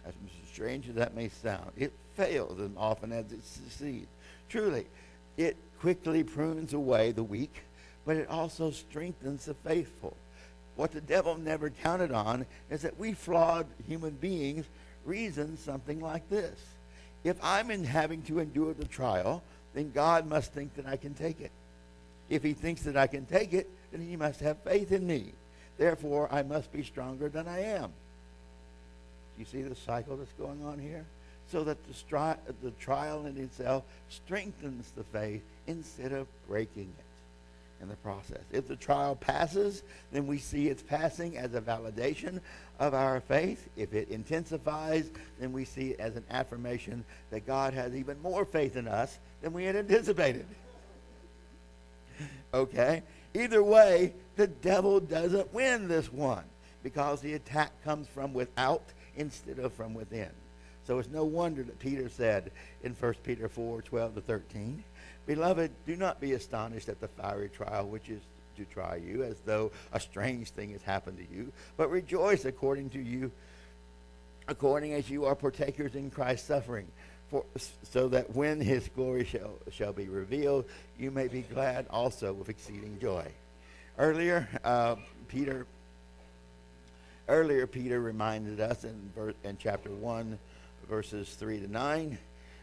As 0.07 0.15
strange 0.51 0.89
as 0.89 0.95
that 0.95 1.15
may 1.15 1.29
sound, 1.29 1.71
it 1.77 1.93
fails 2.15 2.59
as 2.59 2.71
often 2.79 3.13
as 3.13 3.31
it 3.31 3.45
succeeds. 3.45 4.07
Truly, 4.49 4.87
it 5.37 5.57
quickly 5.81 6.25
prunes 6.25 6.73
away 6.73 7.13
the 7.13 7.23
weak, 7.23 7.63
but 8.07 8.17
it 8.17 8.29
also 8.31 8.71
strengthens 8.71 9.45
the 9.45 9.55
faithful. 9.55 10.17
What 10.77 10.93
the 10.93 11.03
devil 11.03 11.37
never 11.37 11.69
counted 11.69 12.11
on 12.11 12.47
is 12.71 12.83
that 12.83 12.99
we 12.99 13.13
flawed 13.13 13.67
human 13.87 14.13
beings 14.13 14.65
reason 15.05 15.59
something 15.59 16.01
like 16.01 16.29
this. 16.31 16.59
If 17.23 17.37
I'm 17.43 17.71
in 17.71 17.85
having 17.85 18.23
to 18.23 18.39
endure 18.39 18.73
the 18.73 18.87
trial, 18.87 19.43
then 19.77 19.93
God 19.93 20.27
must 20.27 20.55
think 20.55 20.75
that 20.77 20.87
I 20.87 20.97
can 20.97 21.13
take 21.13 21.41
it. 21.43 21.53
If 22.31 22.43
he 22.43 22.55
thinks 22.55 22.83
that 22.85 22.97
I 22.97 23.07
can 23.07 23.27
take 23.27 23.53
it, 23.53 23.69
then 23.93 24.01
he 24.01 24.17
must 24.17 24.41
have 24.41 24.57
faith 24.63 24.91
in 24.91 25.07
me. 25.07 25.33
Therefore, 25.77 26.29
I 26.33 26.43
must 26.43 26.73
be 26.73 26.83
stronger 26.83 27.29
than 27.29 27.47
I 27.47 27.61
am. 27.61 27.93
Do 29.37 29.41
you 29.41 29.45
see 29.45 29.61
the 29.61 29.75
cycle 29.75 30.17
that's 30.17 30.33
going 30.33 30.65
on 30.65 30.79
here? 30.79 31.05
So 31.53 31.63
that 31.65 31.77
the, 31.87 31.93
stri- 31.93 32.39
the 32.63 32.71
trial 32.73 33.27
in 33.27 33.37
itself 33.37 33.85
strengthens 34.09 34.91
the 34.97 35.05
faith 35.05 35.43
instead 35.67 36.13
of 36.13 36.27
breaking 36.49 36.93
it 36.99 37.06
in 37.81 37.89
the 37.89 37.97
process. 37.97 38.43
If 38.53 38.69
the 38.69 38.77
trial 38.77 39.17
passes, 39.17 39.83
then 40.13 40.27
we 40.27 40.39
see 40.39 40.69
its 40.69 40.83
passing 40.83 41.37
as 41.37 41.55
a 41.55 41.61
validation 41.61 42.41
of 42.79 42.95
our 42.95 43.21
faith. 43.21 43.69
If 43.77 43.93
it 43.95 44.09
intensifies, 44.09 45.11
then 45.39 45.53
we 45.53 45.65
see 45.65 45.91
it 45.91 46.01
as 46.01 46.17
an 46.17 46.25
affirmation 46.31 47.05
that 47.31 47.47
God 47.47 47.75
has 47.75 47.95
even 47.95 48.21
more 48.23 48.45
faith 48.45 48.77
in 48.77 48.89
us 48.89 49.19
than 49.43 49.53
we 49.53 49.65
had 49.65 49.77
anticipated. 49.77 50.47
okay? 52.55 53.03
Either 53.35 53.63
way, 53.63 54.15
the 54.37 54.47
devil 54.47 55.01
doesn't 55.01 55.53
win 55.53 55.89
this 55.89 56.13
one 56.13 56.45
because 56.83 57.21
the 57.21 57.35
attack 57.35 57.73
comes 57.85 58.09
from 58.09 58.33
without 58.33 58.85
instead 59.17 59.59
of 59.59 59.73
from 59.73 59.93
within. 59.93 60.31
So 60.87 60.99
it's 60.99 61.09
no 61.09 61.25
wonder 61.25 61.65
that 61.65 61.79
Peter 61.81 62.09
said 62.09 62.53
in 62.85 62.93
1 62.93 63.15
Peter 63.25 63.49
4 63.49 63.83
12 63.83 64.15
to 64.15 64.21
13, 64.21 64.85
Beloved, 65.27 65.73
do 65.87 65.97
not 65.97 66.21
be 66.21 66.33
astonished 66.33 66.89
at 66.89 67.01
the 67.01 67.09
fiery 67.09 67.49
trial 67.49 67.89
which 67.89 68.09
is 68.09 68.21
to 68.57 68.65
try 68.65 68.97
you, 68.97 69.23
as 69.23 69.37
though 69.45 69.71
a 69.93 70.01
strange 70.01 70.51
thing 70.51 70.71
has 70.71 70.83
happened 70.83 71.19
to 71.19 71.37
you, 71.37 71.53
but 71.77 71.91
rejoice 71.91 72.45
according 72.45 72.91
to 72.91 72.99
you, 72.99 73.31
according 74.49 74.95
as 74.95 75.11
you 75.11 75.27
are 75.27 75.35
partakers 75.35 75.95
in 75.95 76.11
Christ's 76.11 76.49
suffering, 76.49 76.87
for, 77.31 77.45
so 77.91 78.09
that 78.09 78.35
when 78.35 78.61
his 78.61 78.89
glory 78.95 79.25
shall, 79.25 79.55
shall 79.71 79.93
be 79.93 80.09
revealed, 80.09 80.65
you 80.99 81.11
may 81.11 81.29
be 81.29 81.43
glad 81.43 81.87
also 81.91 82.33
with 82.33 82.49
exceeding 82.49 82.99
joy. 83.01 83.27
Earlier, 83.99 84.49
uh, 84.65 84.97
Peter 85.29 85.67
earlier 87.29 87.67
Peter 87.67 88.01
reminded 88.01 88.61
us 88.61 88.85
in, 88.85 89.11
verse, 89.15 89.35
in 89.43 89.57
chapter 89.59 89.91
1, 89.91 90.39
verses 90.89 91.29
3 91.35 91.61
to 91.61 91.69
9 91.69 92.19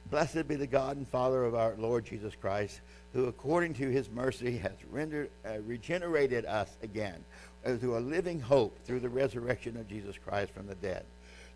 Blessed 0.10 0.48
be 0.48 0.56
the 0.56 0.68
God 0.68 0.98
and 0.98 1.08
Father 1.08 1.44
of 1.44 1.56
our 1.56 1.76
Lord 1.78 2.06
Jesus 2.06 2.36
Christ, 2.36 2.82
who 3.14 3.26
according 3.26 3.74
to 3.76 3.90
his 3.90 4.10
mercy 4.10 4.58
has 4.58 4.74
rendered, 4.92 5.30
uh, 5.46 5.60
regenerated 5.66 6.46
us 6.46 6.78
again 6.84 7.24
to 7.66 7.98
a 7.98 8.00
living 8.00 8.40
hope 8.40 8.78
through 8.84 9.00
the 9.00 9.10
resurrection 9.10 9.78
of 9.78 9.88
Jesus 9.88 10.18
Christ 10.18 10.54
from 10.54 10.68
the 10.68 10.76
dead, 10.76 11.06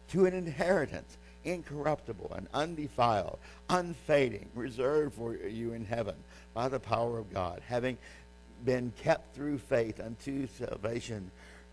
to 0.09 0.25
an 0.25 0.33
inheritance 0.33 1.17
incorruptible 1.43 2.31
and 2.35 2.47
undefiled, 2.53 3.37
unfading, 3.69 4.49
reserved 4.55 5.15
for 5.15 5.35
you 5.35 5.73
in 5.73 5.85
heaven 5.85 6.15
by 6.53 6.67
the 6.67 6.79
power 6.79 7.19
of 7.19 7.33
God, 7.33 7.61
having 7.67 7.97
been 8.65 8.91
kept 9.03 9.35
through 9.35 9.57
faith 9.57 9.99
unto 9.99 10.47
salvation, 10.47 11.29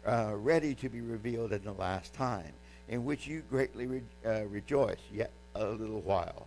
uh, 0.07 0.33
ready 0.37 0.75
to 0.75 0.89
be 0.89 1.01
revealed 1.01 1.53
in 1.53 1.65
the 1.65 1.73
last 1.73 2.13
time, 2.13 2.53
in 2.89 3.05
which 3.05 3.27
you 3.27 3.43
greatly 3.49 3.87
re- 3.87 4.03
uh, 4.27 4.45
rejoice, 4.47 5.01
yet 5.13 5.31
a 5.55 5.65
little 5.65 6.01
while 6.01 6.47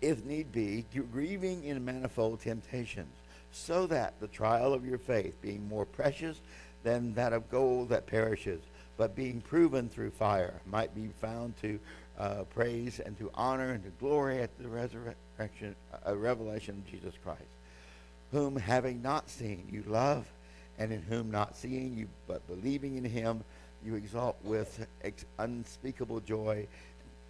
if 0.00 0.24
need 0.24 0.52
be, 0.52 0.84
grieving 1.12 1.64
in 1.64 1.84
manifold 1.84 2.40
temptations, 2.40 3.14
so 3.52 3.86
that 3.86 4.14
the 4.20 4.28
trial 4.28 4.72
of 4.72 4.86
your 4.86 4.98
faith, 4.98 5.34
being 5.42 5.68
more 5.68 5.84
precious 5.84 6.40
than 6.82 7.14
that 7.14 7.32
of 7.32 7.50
gold 7.50 7.88
that 7.90 8.06
perishes, 8.06 8.60
but 8.96 9.16
being 9.16 9.40
proven 9.40 9.88
through 9.88 10.10
fire, 10.10 10.54
might 10.66 10.94
be 10.94 11.08
found 11.20 11.56
to 11.60 11.78
uh, 12.18 12.44
praise 12.54 13.00
and 13.00 13.18
to 13.18 13.30
honor 13.34 13.72
and 13.72 13.82
to 13.82 13.90
glory 13.98 14.42
at 14.42 14.56
the 14.58 14.68
resurrection, 14.68 15.74
uh, 16.06 16.16
revelation 16.16 16.76
of 16.76 16.90
Jesus 16.90 17.14
Christ, 17.24 17.42
whom 18.30 18.56
having 18.56 19.02
not 19.02 19.28
seen 19.28 19.66
you 19.70 19.82
love, 19.86 20.26
and 20.78 20.92
in 20.92 21.02
whom 21.02 21.30
not 21.30 21.56
seeing 21.56 21.96
you 21.96 22.08
but 22.26 22.46
believing 22.46 22.96
in 22.96 23.04
him 23.04 23.44
you 23.84 23.94
exalt 23.94 24.36
with 24.44 24.86
unspeakable 25.38 26.20
joy 26.20 26.66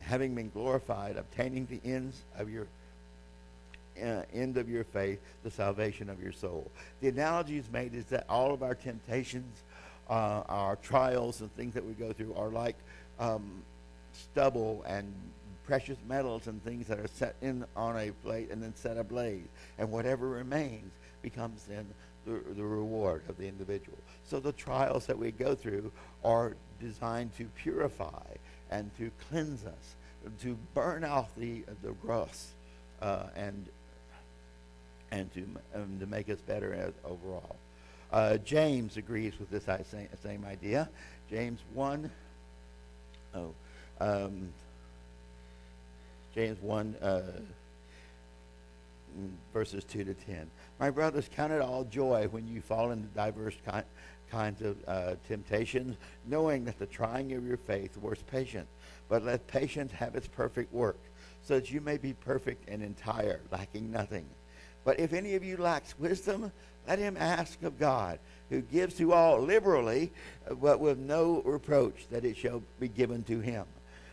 having 0.01 0.35
been 0.35 0.51
glorified, 0.51 1.17
obtaining 1.17 1.67
the 1.67 1.81
ends 1.89 2.23
of 2.37 2.51
your 2.51 2.67
uh, 4.03 4.23
end 4.33 4.57
of 4.57 4.69
your 4.69 4.85
faith, 4.85 5.21
the 5.43 5.51
salvation 5.51 6.09
of 6.09 6.23
your 6.23 6.33
soul. 6.33 6.71
The 7.01 7.09
analogy 7.09 7.59
is 7.59 7.71
made 7.71 7.95
is 7.95 8.07
that 8.07 8.25
all 8.29 8.55
of 8.55 8.63
our 8.63 8.75
temptations, 8.75 9.63
uh, 10.09 10.43
our 10.49 10.77
trials, 10.77 11.41
and 11.41 11.55
things 11.55 11.75
that 11.75 11.85
we 11.85 11.93
go 11.93 12.13
through 12.13 12.35
are 12.35 12.49
like 12.49 12.77
um, 13.19 13.63
stubble 14.13 14.85
and 14.87 15.13
precious 15.67 15.99
metals 16.09 16.47
and 16.47 16.63
things 16.65 16.87
that 16.87 16.99
are 16.99 17.09
set 17.09 17.37
in 17.43 17.65
on 17.77 17.97
a 17.97 18.11
plate 18.25 18.51
and 18.51 18.63
then 18.63 18.75
set 18.75 18.97
ablaze. 18.97 19.47
And 19.79 19.91
whatever 19.91 20.29
remains 20.29 20.93
becomes 21.23 21.65
then 21.65 21.87
the, 22.27 22.41
the 22.55 22.65
reward 22.65 23.23
of 23.29 23.37
the 23.37 23.47
individual. 23.47 23.99
So 24.25 24.41
the 24.41 24.53
trials 24.53 25.07
that 25.07 25.19
we 25.19 25.31
go 25.31 25.55
through 25.55 25.93
are 26.25 26.57
designed 26.81 27.37
to 27.37 27.45
purify 27.57 28.23
and 28.71 28.91
to 28.99 29.11
cleanse 29.29 29.65
us, 29.67 29.97
to 30.43 30.57
burn 30.75 31.05
off 31.05 31.29
the, 31.37 31.63
the 31.83 31.93
gross 32.03 32.49
uh, 33.03 33.25
and, 33.37 33.67
and 35.11 35.33
to, 35.35 35.47
um, 35.75 35.99
to 35.99 36.07
make 36.07 36.31
us 36.31 36.39
better 36.41 36.73
as, 36.75 36.93
overall. 37.05 37.57
Uh, 38.13 38.37
James 38.39 38.97
agrees 38.97 39.35
with 39.39 39.51
this 39.51 39.65
same, 39.89 40.09
same 40.23 40.45
idea. 40.45 40.89
James 41.31 41.61
1, 41.75 42.11
oh, 43.37 43.55
um, 44.01 44.49
James 46.35 46.61
1, 46.61 46.97
uh, 47.01 47.21
verses 49.53 49.85
2 49.85 50.05
to 50.05 50.15
10. 50.15 50.51
My 50.79 50.91
brothers, 50.91 51.29
count 51.35 51.53
it 51.53 51.61
all 51.61 51.85
joy 51.85 52.29
when 52.31 52.49
you 52.49 52.61
fall 52.61 52.91
into 52.91 53.07
diverse 53.09 53.57
kinds 54.31 54.63
of 54.63 54.77
uh, 54.87 55.15
temptations, 55.29 55.97
knowing 56.27 56.65
that 56.65 56.79
the 56.79 56.87
trying 56.87 57.33
of 57.33 57.47
your 57.47 57.57
faith 57.57 57.97
works 57.97 58.23
patience. 58.31 58.69
But 59.09 59.25
let 59.25 59.47
patience 59.47 59.93
have 59.93 60.15
its 60.15 60.29
perfect 60.29 60.73
work, 60.73 60.99
so 61.43 61.55
that 61.55 61.71
you 61.71 61.81
may 61.81 61.97
be 61.97 62.13
perfect 62.13 62.69
and 62.69 62.83
entire, 62.83 63.41
lacking 63.51 63.91
nothing. 63.91 64.27
But 64.85 65.01
if 65.01 65.13
any 65.13 65.35
of 65.35 65.45
you 65.45 65.57
lacks 65.57 65.99
wisdom, 65.99 66.53
let 66.89 66.99
him 66.99 67.17
ask 67.19 67.63
of 67.63 67.79
God, 67.79 68.19
who 68.49 68.63
gives 68.63 68.95
to 68.97 69.13
all 69.13 69.41
liberally, 69.41 70.11
uh, 70.51 70.55
but 70.55 70.81
with 70.81 70.99
no 70.99 71.43
reproach, 71.45 72.07
that 72.11 72.25
it 72.25 72.37
shall 72.37 72.63
be 72.79 72.89
given 72.89 73.23
to 73.25 73.41
him. 73.41 73.65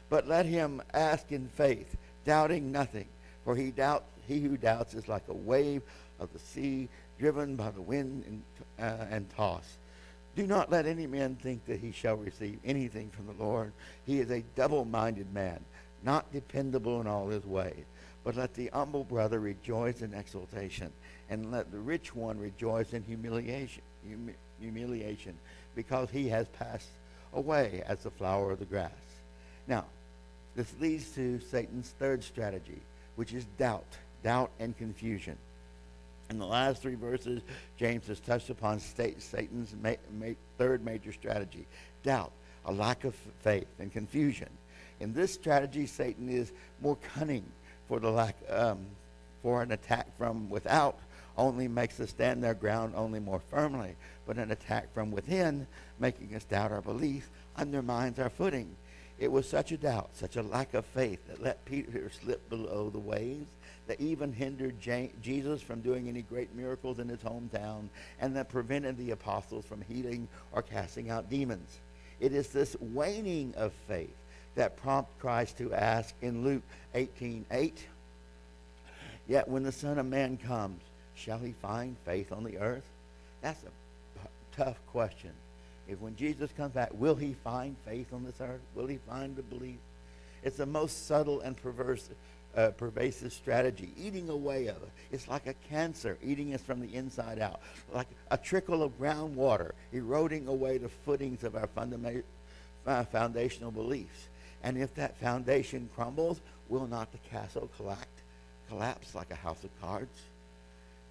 But 0.10 0.28
let 0.28 0.46
him 0.46 0.82
ask 0.94 1.32
in 1.32 1.48
faith, 1.48 1.96
doubting 2.26 2.72
nothing. 2.72 3.08
For 3.44 3.56
he, 3.56 3.72
doubt, 3.72 4.04
he 4.28 4.42
who 4.42 4.58
doubts 4.58 4.94
is 4.94 5.08
like 5.08 5.24
a 5.30 5.34
wave 5.34 5.82
of 6.20 6.32
the 6.34 6.40
sea, 6.40 6.90
driven 7.18 7.56
by 7.56 7.72
the 7.72 7.82
wind 7.82 8.24
and, 8.28 8.44
uh, 8.80 9.06
and 9.10 9.30
tossed. 9.30 9.80
Do 10.38 10.45
not 10.45 10.69
let 10.69 10.86
any 10.86 11.08
man 11.08 11.36
think 11.36 11.65
that 11.65 11.80
he 11.80 11.91
shall 11.91 12.15
receive 12.15 12.60
anything 12.63 13.10
from 13.10 13.26
the 13.26 13.43
Lord. 13.43 13.73
He 14.06 14.19
is 14.19 14.30
a 14.30 14.43
double 14.56 14.86
minded 14.86 15.34
man, 15.34 15.60
not 16.04 16.32
dependable 16.32 17.02
in 17.02 17.08
all 17.08 17.28
his 17.30 17.43
ways. 17.43 17.86
But 18.23 18.36
let 18.36 18.54
the 18.54 18.69
humble 18.71 19.04
brother 19.04 19.39
rejoice 19.39 20.04
in 20.04 20.13
exaltation, 20.13 20.91
and 21.32 21.52
let 21.52 21.71
the 21.71 21.80
rich 21.80 22.13
one 22.13 22.39
rejoice 22.39 22.93
in 22.93 23.02
humiliation, 23.02 23.82
humi- 24.08 24.36
humiliation, 24.60 25.34
because 25.73 26.12
he 26.12 26.28
has 26.30 26.45
passed 26.50 26.89
away 27.34 27.82
as 27.88 28.04
the 28.04 28.12
flower 28.12 28.52
of 28.52 28.60
the 28.60 28.65
grass. 28.65 28.91
Now, 29.67 29.86
this 30.56 30.71
leads 30.80 31.10
to 31.15 31.39
Satan's 31.39 31.95
third 31.97 32.23
strategy, 32.23 32.82
which 33.15 33.34
is 33.34 33.45
doubt, 33.58 33.97
doubt 34.21 34.52
and 34.60 34.78
confusion. 34.78 35.39
In 36.30 36.40
the 36.40 36.46
last 36.46 36.82
three 36.82 36.96
verses, 36.96 37.42
James 37.78 38.08
has 38.08 38.20
touched 38.20 38.50
upon 38.50 38.80
Satan's 38.80 39.74
ma- 39.82 39.94
ma- 40.20 40.34
third 40.58 40.84
major 40.84 41.13
strategy 41.13 41.66
doubt, 42.04 42.32
a 42.66 42.72
lack 42.72 43.04
of 43.04 43.16
faith, 43.40 43.68
and 43.80 43.92
confusion. 43.92 44.50
In 45.00 45.13
this 45.13 45.34
strategy, 45.34 45.86
Satan 45.86 46.30
is 46.30 46.52
more 46.82 46.98
cunning 47.16 47.46
for 47.88 48.00
the 48.00 48.10
lack 48.10 48.36
um, 48.50 48.80
for 49.42 49.62
an 49.62 49.72
attack 49.72 50.18
from 50.18 50.50
without 50.50 50.98
only 51.38 51.68
makes 51.68 52.00
us 52.00 52.10
stand 52.10 52.44
their 52.44 52.54
ground 52.54 52.94
only 52.96 53.20
more 53.20 53.40
firmly, 53.52 53.96
but 54.26 54.38
an 54.38 54.52
attack 54.52 54.92
from 54.94 55.12
within, 55.12 55.68
making 56.00 56.36
us 56.36 56.44
doubt 56.44 56.72
our 56.72 56.82
belief, 56.82 57.30
undermines 57.56 58.20
our 58.20 58.30
footing. 58.30 58.76
It 59.20 59.32
was 59.32 59.50
such 59.50 59.72
a 59.72 59.78
doubt, 59.78 60.10
such 60.14 60.36
a 60.36 60.44
lack 60.44 60.74
of 60.74 60.86
faith 60.86 61.26
that 61.28 61.42
let 61.42 61.66
Peter 61.66 62.12
slip 62.22 62.48
below 62.50 62.90
the 62.90 63.00
waves, 63.00 63.50
that 63.88 64.00
even 64.00 64.32
hindered 64.32 64.80
Jesus 64.80 65.62
from 65.62 65.82
doing 65.82 66.08
any 66.08 66.22
great 66.22 66.54
miracles 66.54 67.00
in 67.00 67.10
his 67.10 67.22
hometown, 67.22 67.88
and 68.20 68.36
that 68.36 68.50
prevented 68.50 68.98
the 68.98 69.12
apostles 69.12 69.66
from 69.66 69.82
healing 69.82 70.28
or 70.52 70.62
casting 70.62 71.10
out 71.10 71.30
demons. 71.30 71.80
It 72.20 72.34
is 72.34 72.50
this 72.50 72.76
waning 72.80 73.54
of 73.56 73.74
faith 73.88 74.16
that 74.56 74.78
prompts 74.78 75.14
Christ 75.20 75.58
to 75.60 75.74
ask 75.74 76.14
in 76.22 76.44
Luke 76.44 76.64
18 76.94 77.46
8, 77.50 77.88
Yet 79.28 79.48
when 79.48 79.64
the 79.64 79.72
Son 79.72 79.98
of 79.98 80.06
Man 80.06 80.38
comes, 80.38 80.82
shall 81.16 81.40
he 81.40 81.54
find 81.54 81.98
faith 82.06 82.32
on 82.32 82.44
the 82.44 82.58
earth? 82.60 82.86
That's 83.42 83.64
a 83.64 84.28
tough 84.56 84.78
question. 84.88 85.32
If 85.88 86.00
when 86.00 86.15
Jesus 86.15 86.52
comes 86.58 86.73
back, 86.73 86.89
will 86.93 87.15
he 87.15 87.34
find 87.43 87.76
faith 87.86 88.13
on 88.13 88.26
this 88.26 88.41
earth? 88.41 88.62
Will 88.76 88.88
he 88.88 88.97
find 88.97 89.36
the 89.36 89.41
belief? 89.41 89.78
It's 90.43 90.58
the 90.58 90.65
most 90.65 91.08
subtle 91.08 91.41
and 91.41 91.56
perverse, 91.56 92.10
uh, 92.56 92.71
pervasive 92.71 93.32
strategy, 93.32 93.91
eating 93.97 94.30
away 94.30 94.67
of 94.67 94.78
it. 94.78 94.89
It's 95.12 95.28
like 95.28 95.47
a 95.47 95.54
cancer 95.69 96.17
eating 96.23 96.54
us 96.54 96.62
from 96.62 96.82
the 96.82 96.93
inside 96.93 97.39
out, 97.39 97.62
like 97.93 98.08
a 98.32 98.38
trickle 98.38 98.84
of 98.84 99.00
groundwater 99.00 99.71
eroding 99.93 100.47
away 100.47 100.78
the 100.78 100.89
footings 100.89 101.43
of 101.43 101.56
our 101.56 101.67
fundamental, 101.67 102.23
uh, 102.86 103.06
foundational 103.06 103.71
beliefs. 103.71 104.28
And 104.63 104.78
if 104.78 104.93
that 104.95 105.17
foundation 105.17 105.89
crumbles, 105.95 106.41
will 106.67 106.88
not 106.88 107.12
the 107.12 107.17
castle 107.30 107.69
collapse, 107.78 108.21
collapse 108.67 109.15
like 109.15 109.32
a 109.32 109.36
house 109.36 109.63
of 109.63 109.82
cards? 109.82 110.19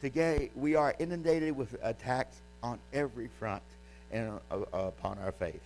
Today, 0.03 0.51
we 0.55 0.75
are 0.75 0.95
inundated 0.99 1.57
with 1.57 1.75
attacks 1.83 2.37
on 2.63 2.79
every 2.93 3.29
front 3.39 3.63
and 4.11 4.39
uh, 4.51 4.57
upon 4.73 5.19
our 5.19 5.33
faith. 5.33 5.63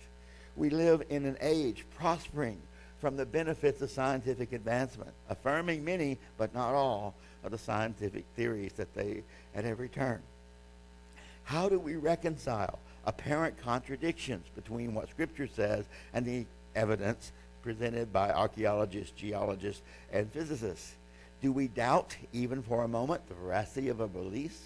We 0.55 0.69
live 0.69 1.03
in 1.09 1.25
an 1.25 1.37
age 1.41 1.85
prospering 1.97 2.61
from 2.99 3.17
the 3.17 3.25
benefits 3.25 3.81
of 3.81 3.89
scientific 3.89 4.53
advancement, 4.53 5.11
affirming 5.29 5.83
many, 5.83 6.19
but 6.37 6.53
not 6.53 6.73
all, 6.73 7.15
of 7.43 7.51
the 7.51 7.57
scientific 7.57 8.25
theories 8.35 8.73
that 8.73 8.93
they 8.93 9.23
at 9.55 9.65
every 9.65 9.89
turn. 9.89 10.21
How 11.43 11.67
do 11.67 11.79
we 11.79 11.95
reconcile 11.95 12.79
apparent 13.05 13.57
contradictions 13.57 14.45
between 14.55 14.93
what 14.93 15.09
Scripture 15.09 15.47
says 15.47 15.85
and 16.13 16.25
the 16.25 16.45
evidence 16.75 17.31
presented 17.63 18.13
by 18.13 18.31
archaeologists, 18.31 19.11
geologists, 19.17 19.81
and 20.11 20.31
physicists? 20.31 20.93
Do 21.41 21.51
we 21.51 21.67
doubt, 21.67 22.15
even 22.33 22.61
for 22.61 22.83
a 22.83 22.87
moment, 22.87 23.27
the 23.27 23.33
veracity 23.33 23.89
of 23.89 23.99
our 23.99 24.07
beliefs? 24.07 24.61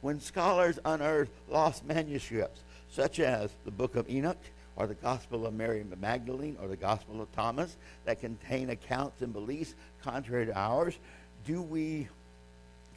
When 0.00 0.20
scholars 0.20 0.78
unearth 0.84 1.30
lost 1.48 1.84
manuscripts, 1.84 2.60
such 2.92 3.18
as 3.20 3.50
the 3.64 3.70
Book 3.70 3.96
of 3.96 4.08
Enoch, 4.08 4.38
or 4.76 4.86
the 4.86 4.94
Gospel 4.94 5.46
of 5.46 5.54
Mary 5.54 5.84
Magdalene, 6.00 6.56
or 6.62 6.68
the 6.68 6.76
Gospel 6.76 7.20
of 7.20 7.32
Thomas, 7.32 7.76
that 8.04 8.20
contain 8.20 8.70
accounts 8.70 9.20
and 9.20 9.32
beliefs 9.32 9.74
contrary 10.02 10.46
to 10.46 10.58
ours, 10.58 10.96
do 11.46 11.60
we 11.60 12.08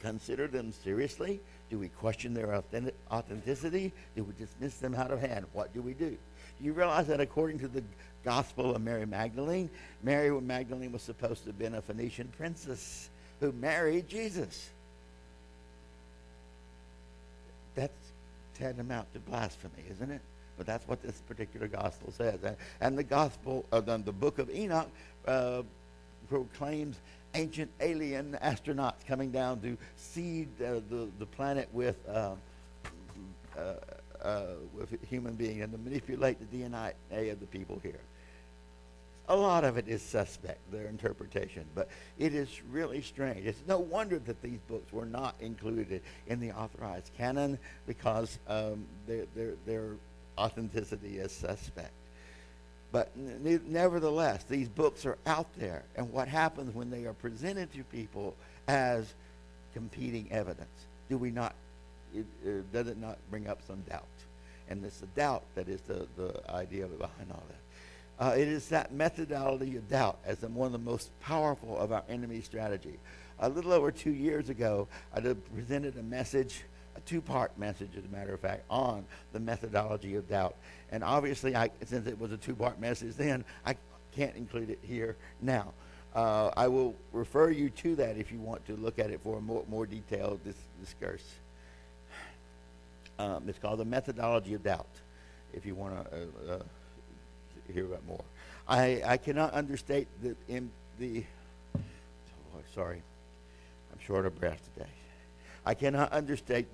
consider 0.00 0.46
them 0.46 0.72
seriously? 0.84 1.40
Do 1.70 1.78
we 1.78 1.88
question 1.88 2.32
their 2.32 2.62
authenticity? 3.10 3.92
Do 4.14 4.24
we 4.24 4.32
dismiss 4.38 4.76
them 4.76 4.94
out 4.94 5.10
of 5.10 5.20
hand? 5.20 5.46
What 5.52 5.74
do 5.74 5.82
we 5.82 5.94
do? 5.94 6.10
Do 6.10 6.64
you 6.64 6.72
realize 6.72 7.08
that 7.08 7.20
according 7.20 7.58
to 7.60 7.68
the 7.68 7.82
Gospel 8.24 8.74
of 8.74 8.82
Mary 8.82 9.06
Magdalene, 9.06 9.68
Mary 10.02 10.30
Magdalene 10.40 10.92
was 10.92 11.02
supposed 11.02 11.42
to 11.42 11.50
have 11.50 11.58
been 11.58 11.74
a 11.74 11.82
Phoenician 11.82 12.32
princess 12.36 13.10
who 13.40 13.52
married 13.52 14.08
Jesus? 14.08 14.70
That's 17.74 18.05
tantamount 18.58 19.12
to 19.12 19.20
blasphemy, 19.20 19.84
isn't 19.90 20.10
it? 20.10 20.20
But 20.56 20.66
that's 20.66 20.86
what 20.88 21.02
this 21.02 21.20
particular 21.28 21.68
gospel 21.68 22.12
says. 22.12 22.40
And, 22.80 22.96
the 22.96 23.04
gospel, 23.04 23.66
uh, 23.72 23.80
the, 23.80 23.98
the 23.98 24.12
book 24.12 24.38
of 24.38 24.50
Enoch, 24.50 24.88
uh, 25.26 25.62
proclaims 26.28 26.98
ancient 27.34 27.70
alien 27.80 28.38
astronauts 28.42 29.06
coming 29.06 29.30
down 29.30 29.60
to 29.60 29.76
seed 29.96 30.48
uh, 30.60 30.80
the, 30.88 31.08
the 31.18 31.26
planet 31.26 31.68
with, 31.72 31.96
um, 32.08 32.38
uh, 33.56 33.74
uh, 34.22 34.46
with 34.74 34.96
human 35.08 35.34
beings 35.34 35.62
and 35.62 35.72
to 35.72 35.78
manipulate 35.78 36.38
the 36.40 36.56
DNA 36.56 36.92
of 37.30 37.40
the 37.40 37.46
people 37.46 37.78
here. 37.82 38.00
A 39.28 39.36
lot 39.36 39.64
of 39.64 39.76
it 39.76 39.88
is 39.88 40.02
suspect, 40.02 40.58
their 40.70 40.86
interpretation, 40.86 41.64
but 41.74 41.88
it 42.18 42.32
is 42.32 42.48
really 42.70 43.02
strange. 43.02 43.44
It's 43.44 43.60
no 43.66 43.78
wonder 43.78 44.20
that 44.20 44.40
these 44.40 44.60
books 44.68 44.92
were 44.92 45.06
not 45.06 45.34
included 45.40 46.00
in 46.28 46.38
the 46.38 46.52
authorized 46.52 47.10
canon 47.18 47.58
because 47.86 48.38
um, 48.46 48.86
their, 49.08 49.24
their, 49.34 49.54
their 49.66 49.90
authenticity 50.38 51.18
is 51.18 51.32
suspect. 51.32 51.90
But 52.92 53.10
nevertheless, 53.16 54.44
these 54.44 54.68
books 54.68 55.04
are 55.04 55.18
out 55.26 55.48
there, 55.58 55.82
and 55.96 56.10
what 56.12 56.28
happens 56.28 56.74
when 56.74 56.88
they 56.88 57.04
are 57.04 57.12
presented 57.12 57.72
to 57.72 57.82
people 57.84 58.36
as 58.68 59.12
competing 59.74 60.28
evidence? 60.30 60.86
Do 61.10 61.18
we 61.18 61.30
not? 61.30 61.54
It, 62.14 62.24
uh, 62.46 62.62
does 62.72 62.86
it 62.86 62.96
not 62.96 63.18
bring 63.30 63.48
up 63.48 63.58
some 63.66 63.82
doubt? 63.88 64.06
And 64.70 64.84
it's 64.84 64.98
the 64.98 65.06
doubt 65.08 65.42
that 65.54 65.68
is 65.68 65.80
the, 65.82 66.06
the 66.16 66.40
idea 66.50 66.86
behind 66.86 67.30
all 67.30 67.42
that. 67.48 67.65
Uh, 68.18 68.34
it 68.36 68.48
is 68.48 68.68
that 68.68 68.92
methodology 68.92 69.76
of 69.76 69.88
doubt 69.88 70.18
as 70.24 70.40
one 70.40 70.66
of 70.66 70.72
the 70.72 70.78
most 70.78 71.10
powerful 71.20 71.76
of 71.78 71.92
our 71.92 72.02
enemy 72.08 72.40
strategy. 72.40 72.98
A 73.40 73.48
little 73.48 73.72
over 73.72 73.90
two 73.90 74.12
years 74.12 74.48
ago, 74.48 74.88
I 75.14 75.20
presented 75.54 75.98
a 75.98 76.02
message, 76.02 76.62
a 76.96 77.00
two-part 77.00 77.58
message, 77.58 77.90
as 77.98 78.04
a 78.04 78.08
matter 78.08 78.32
of 78.32 78.40
fact, 78.40 78.64
on 78.70 79.04
the 79.34 79.40
methodology 79.40 80.14
of 80.14 80.28
doubt. 80.30 80.54
And 80.90 81.04
obviously, 81.04 81.54
I, 81.54 81.70
since 81.84 82.06
it 82.06 82.18
was 82.18 82.32
a 82.32 82.38
two-part 82.38 82.80
message 82.80 83.16
then, 83.16 83.44
I 83.66 83.76
can't 84.14 84.34
include 84.34 84.70
it 84.70 84.78
here 84.82 85.16
now. 85.42 85.74
Uh, 86.14 86.50
I 86.56 86.68
will 86.68 86.94
refer 87.12 87.50
you 87.50 87.68
to 87.68 87.96
that 87.96 88.16
if 88.16 88.32
you 88.32 88.38
want 88.38 88.64
to 88.68 88.76
look 88.76 88.98
at 88.98 89.10
it 89.10 89.20
for 89.22 89.36
a 89.36 89.40
more, 89.42 89.64
more 89.68 89.84
detailed 89.84 90.42
dis- 90.42 90.54
discourse. 90.80 91.24
Um, 93.18 93.44
it's 93.46 93.58
called 93.58 93.80
the 93.80 93.84
methodology 93.84 94.54
of 94.54 94.62
doubt. 94.62 94.88
If 95.52 95.66
you 95.66 95.74
want 95.74 96.10
to 96.10 96.16
uh, 96.16 96.54
uh, 96.54 96.62
hear 97.72 97.86
about 97.86 98.06
more, 98.06 98.24
I, 98.68 99.02
I 99.04 99.16
cannot 99.16 99.54
understate 99.54 100.08
the 100.22 100.36
in 100.48 100.70
the. 100.98 101.24
Oh, 101.76 101.80
sorry, 102.74 103.02
I'm 103.92 103.98
short 104.00 104.26
of 104.26 104.38
breath 104.38 104.60
today. 104.74 104.90
I 105.66 105.74
cannot 105.74 106.12
understate 106.12 106.66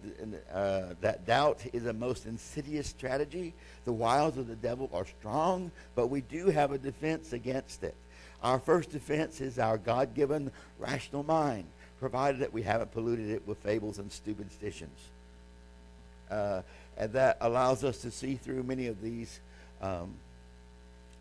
uh, 0.53 0.83
that 1.01 1.27
doubt 1.27 1.63
is 1.73 1.87
a 1.87 1.95
most 1.95 2.27
insidious 2.27 2.87
strategy. 2.87 3.55
The 3.87 3.93
wiles 3.93 4.37
of 4.37 4.49
the 4.49 4.55
devil 4.55 4.91
are 4.93 5.07
strong, 5.07 5.71
but 5.95 6.09
we 6.09 6.21
do 6.21 6.49
have 6.49 6.73
a 6.73 6.79
defense 6.79 7.33
against 7.33 7.85
it. 7.85 7.95
Our 8.43 8.59
first 8.59 8.91
defense 8.91 9.41
is 9.41 9.59
our 9.59 9.79
God 9.79 10.15
given 10.15 10.51
rational 10.79 11.23
mind, 11.23 11.65
provided 12.01 12.43
that 12.43 12.53
we 12.53 12.61
haven't 12.63 12.93
polluted 12.93 13.31
it 13.31 13.49
with 13.49 13.57
fables 13.59 13.99
and 13.99 14.13
superstitions. 14.13 14.99
Uh, 16.31 16.61
and 16.99 17.13
that 17.15 17.39
allows 17.41 17.85
us 17.85 17.99
to 17.99 18.11
see 18.11 18.35
through 18.35 18.63
many 18.63 18.89
of 18.89 19.01
these 19.01 19.41
um, 19.81 20.13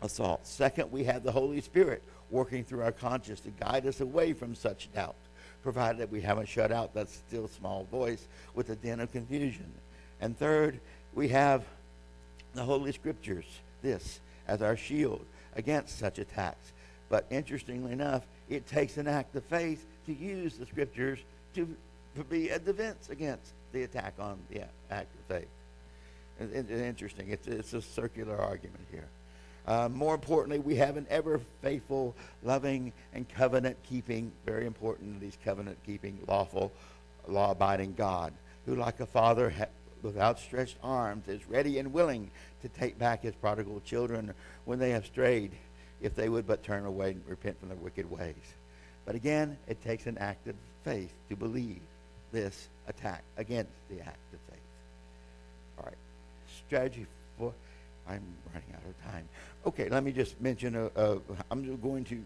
assaults. 0.02 0.50
Second, 0.50 0.90
we 0.90 1.04
have 1.04 1.22
the 1.22 1.32
Holy 1.32 1.60
Spirit 1.60 2.02
working 2.30 2.64
through 2.64 2.82
our 2.82 2.92
conscience 2.92 3.40
to 3.40 3.50
guide 3.50 3.86
us 3.86 4.00
away 4.00 4.32
from 4.32 4.54
such 4.54 4.92
doubt, 4.92 5.16
provided 5.62 6.00
that 6.00 6.10
we 6.10 6.20
haven't 6.20 6.48
shut 6.48 6.72
out 6.72 6.94
that 6.94 7.08
still 7.08 7.48
small 7.48 7.84
voice 7.90 8.26
with 8.54 8.70
a 8.70 8.76
din 8.76 9.00
of 9.00 9.12
confusion. 9.12 9.70
And 10.20 10.36
third, 10.38 10.80
we 11.14 11.28
have 11.28 11.64
the 12.54 12.62
Holy 12.62 12.92
Scriptures, 12.92 13.44
this, 13.82 14.20
as 14.48 14.62
our 14.62 14.76
shield 14.76 15.24
against 15.56 15.98
such 15.98 16.18
attacks. 16.18 16.72
But 17.08 17.26
interestingly 17.30 17.92
enough, 17.92 18.22
it 18.48 18.66
takes 18.66 18.96
an 18.96 19.06
act 19.06 19.36
of 19.36 19.44
faith 19.44 19.84
to 20.06 20.12
use 20.12 20.56
the 20.56 20.66
Scriptures 20.66 21.18
to, 21.54 21.68
to 22.16 22.24
be 22.24 22.48
a 22.48 22.58
defense 22.58 23.10
against 23.10 23.52
the 23.72 23.82
attack 23.82 24.14
on 24.18 24.38
the 24.50 24.62
act 24.90 25.14
of 25.14 25.36
faith. 25.36 25.48
It's 26.40 26.70
interesting. 26.70 27.28
It's, 27.28 27.46
it's 27.46 27.72
a 27.74 27.82
circular 27.82 28.36
argument 28.36 28.86
here. 28.90 29.08
Uh, 29.66 29.88
more 29.88 30.14
importantly, 30.14 30.58
we 30.58 30.74
have 30.76 30.96
an 30.96 31.06
ever 31.08 31.40
faithful, 31.60 32.14
loving, 32.42 32.92
and 33.14 33.28
covenant 33.28 33.76
keeping, 33.88 34.32
very 34.44 34.66
important, 34.66 35.20
these 35.20 35.38
covenant 35.44 35.78
keeping, 35.86 36.18
lawful, 36.26 36.72
law 37.28 37.52
abiding 37.52 37.94
God, 37.94 38.32
who, 38.66 38.74
like 38.74 38.98
a 39.00 39.06
father 39.06 39.50
ha- 39.50 39.66
with 40.02 40.18
outstretched 40.18 40.76
arms, 40.82 41.28
is 41.28 41.40
ready 41.48 41.78
and 41.78 41.92
willing 41.92 42.30
to 42.62 42.68
take 42.68 42.98
back 42.98 43.22
his 43.22 43.34
prodigal 43.36 43.80
children 43.84 44.34
when 44.64 44.80
they 44.80 44.90
have 44.90 45.06
strayed, 45.06 45.52
if 46.00 46.16
they 46.16 46.28
would 46.28 46.46
but 46.46 46.64
turn 46.64 46.84
away 46.84 47.10
and 47.10 47.22
repent 47.28 47.58
from 47.60 47.68
their 47.68 47.78
wicked 47.78 48.10
ways. 48.10 48.34
But 49.04 49.14
again, 49.14 49.56
it 49.68 49.82
takes 49.82 50.06
an 50.06 50.18
act 50.18 50.48
of 50.48 50.56
faith 50.84 51.12
to 51.28 51.36
believe 51.36 51.80
this 52.32 52.68
attack 52.88 53.22
against 53.36 53.70
the 53.88 54.00
act 54.00 54.32
of 54.32 54.40
faith. 54.50 54.60
All 55.78 55.84
right. 55.84 55.94
Strategy 56.66 57.06
for. 57.38 57.52
I'm 58.08 58.22
running 58.52 58.74
out 58.74 58.82
of 58.88 59.12
time. 59.12 59.28
Okay, 59.66 59.88
let 59.88 60.02
me 60.04 60.12
just 60.12 60.40
mention. 60.40 60.90
I'm 61.50 61.76
going 61.80 62.04
to 62.04 62.22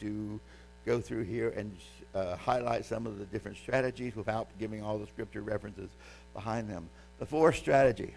to 0.00 0.40
go 0.84 1.00
through 1.00 1.24
here 1.24 1.50
and 1.50 1.76
uh, 2.14 2.36
highlight 2.36 2.84
some 2.84 3.06
of 3.06 3.18
the 3.18 3.24
different 3.26 3.56
strategies 3.56 4.14
without 4.14 4.48
giving 4.58 4.82
all 4.82 4.98
the 4.98 5.06
scripture 5.06 5.42
references 5.42 5.90
behind 6.32 6.70
them. 6.70 6.88
The 7.18 7.26
fourth 7.26 7.56
strategy 7.56 8.14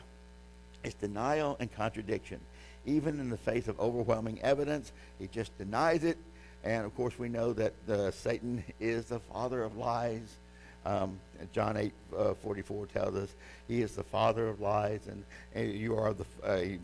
is 0.84 0.94
denial 0.94 1.58
and 1.60 1.72
contradiction. 1.72 2.40
Even 2.86 3.20
in 3.20 3.30
the 3.30 3.38
face 3.38 3.68
of 3.68 3.80
overwhelming 3.80 4.42
evidence, 4.42 4.92
he 5.20 5.28
just 5.28 5.58
denies 5.58 6.04
it. 6.04 6.18
And 6.64 6.86
of 6.86 6.96
course, 6.96 7.18
we 7.18 7.30
know 7.30 7.54
that 7.54 7.74
uh, 7.90 8.12
Satan 8.12 8.64
is 8.80 9.06
the 9.06 9.20
father 9.20 9.64
of 9.64 9.78
lies. 9.78 10.38
Um, 10.86 11.20
John 11.54 11.78
8 11.78 11.92
uh, 12.18 12.34
44 12.36 12.88
tells 12.88 13.16
us 13.16 13.36
he 13.68 13.82
is 13.82 13.96
the 13.96 14.04
father 14.04 14.48
of 14.48 14.62
lies, 14.62 15.02
and, 15.08 15.24
and 15.54 15.74
you 15.74 15.98
are 15.98 16.14
the, 16.14 16.26
uh, 16.44 16.58
he 16.58 16.80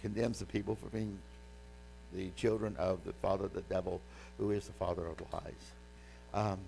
condemns 0.00 0.38
the 0.38 0.46
people 0.46 0.74
for 0.74 0.86
being 0.86 1.18
the 2.12 2.30
children 2.36 2.76
of 2.78 3.04
the 3.04 3.12
father, 3.14 3.44
of 3.44 3.52
the 3.52 3.62
devil, 3.62 4.00
who 4.38 4.50
is 4.50 4.66
the 4.66 4.72
father 4.72 5.06
of 5.06 5.20
lies. 5.32 5.52
Um, 6.32 6.58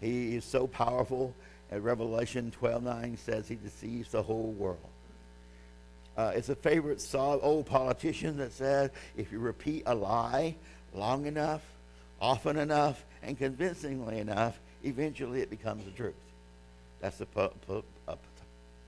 he 0.00 0.36
is 0.36 0.44
so 0.44 0.66
powerful. 0.66 1.34
And 1.70 1.82
Revelation 1.82 2.52
12:9 2.60 3.16
says 3.18 3.48
he 3.48 3.54
deceives 3.54 4.10
the 4.10 4.22
whole 4.22 4.52
world. 4.58 4.78
Uh, 6.16 6.32
it's 6.34 6.50
a 6.50 6.54
favorite 6.54 7.00
saw, 7.00 7.38
old 7.38 7.64
politician 7.64 8.36
that 8.36 8.52
said, 8.52 8.90
if 9.16 9.32
you 9.32 9.38
repeat 9.38 9.82
a 9.86 9.94
lie 9.94 10.54
long 10.92 11.24
enough, 11.24 11.62
often 12.20 12.58
enough, 12.58 13.02
and 13.22 13.38
convincingly 13.38 14.18
enough, 14.18 14.60
eventually 14.84 15.40
it 15.40 15.50
becomes 15.50 15.84
the 15.84 15.90
truth. 15.90 16.14
That's 17.00 17.18
the 17.18 17.26
po- 17.26 17.52
po- 17.66 17.84
uh, 18.06 18.16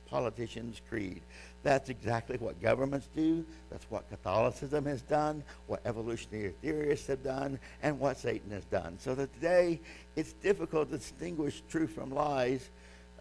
politician's 0.08 0.80
creed. 0.88 1.20
That's 1.62 1.88
exactly 1.88 2.36
what 2.36 2.60
governments 2.60 3.08
do. 3.16 3.44
That's 3.70 3.84
what 3.90 4.08
Catholicism 4.10 4.84
has 4.84 5.02
done, 5.02 5.42
what 5.66 5.80
evolutionary 5.84 6.54
theorists 6.62 7.06
have 7.08 7.24
done, 7.24 7.58
and 7.82 7.98
what 7.98 8.18
Satan 8.18 8.50
has 8.50 8.64
done. 8.66 8.98
So 9.00 9.14
that 9.14 9.34
today 9.34 9.80
it's 10.14 10.34
difficult 10.34 10.90
to 10.90 10.98
distinguish 10.98 11.62
truth 11.68 11.90
from 11.90 12.10
lies, 12.10 12.68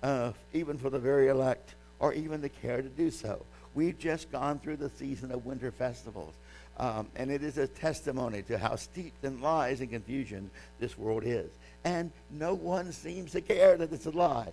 uh, 0.03 0.33
even 0.51 0.77
for 0.77 0.89
the 0.89 0.99
very 0.99 1.29
elect, 1.29 1.75
or 1.99 2.13
even 2.13 2.41
the 2.41 2.49
care 2.49 2.81
to 2.81 2.89
do 2.89 3.09
so. 3.09 3.45
We've 3.73 3.97
just 3.97 4.31
gone 4.31 4.59
through 4.59 4.77
the 4.77 4.89
season 4.89 5.31
of 5.31 5.45
winter 5.45 5.71
festivals. 5.71 6.35
Um, 6.77 7.07
and 7.15 7.31
it 7.31 7.43
is 7.43 7.57
a 7.57 7.67
testimony 7.67 8.41
to 8.43 8.57
how 8.57 8.75
steeped 8.75 9.23
in 9.23 9.41
lies 9.41 9.79
and 9.79 9.89
confusion 9.89 10.49
this 10.79 10.97
world 10.97 11.23
is. 11.23 11.49
And 11.83 12.11
no 12.31 12.53
one 12.53 12.91
seems 12.91 13.31
to 13.31 13.41
care 13.41 13.77
that 13.77 13.91
it's 13.91 14.05
a 14.05 14.11
lie. 14.11 14.51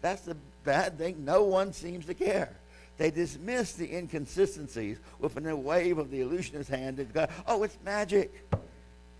That's 0.00 0.22
the 0.22 0.36
bad 0.64 0.98
thing. 0.98 1.24
No 1.24 1.42
one 1.42 1.72
seems 1.72 2.06
to 2.06 2.14
care. 2.14 2.50
They 2.96 3.10
dismiss 3.10 3.72
the 3.72 3.96
inconsistencies 3.96 4.98
with 5.18 5.36
a 5.36 5.56
wave 5.56 5.98
of 5.98 6.10
the 6.10 6.20
illusionist's 6.20 6.70
hand 6.70 6.98
and 6.98 7.12
go, 7.12 7.26
oh, 7.46 7.62
it's 7.64 7.76
magic. 7.84 8.32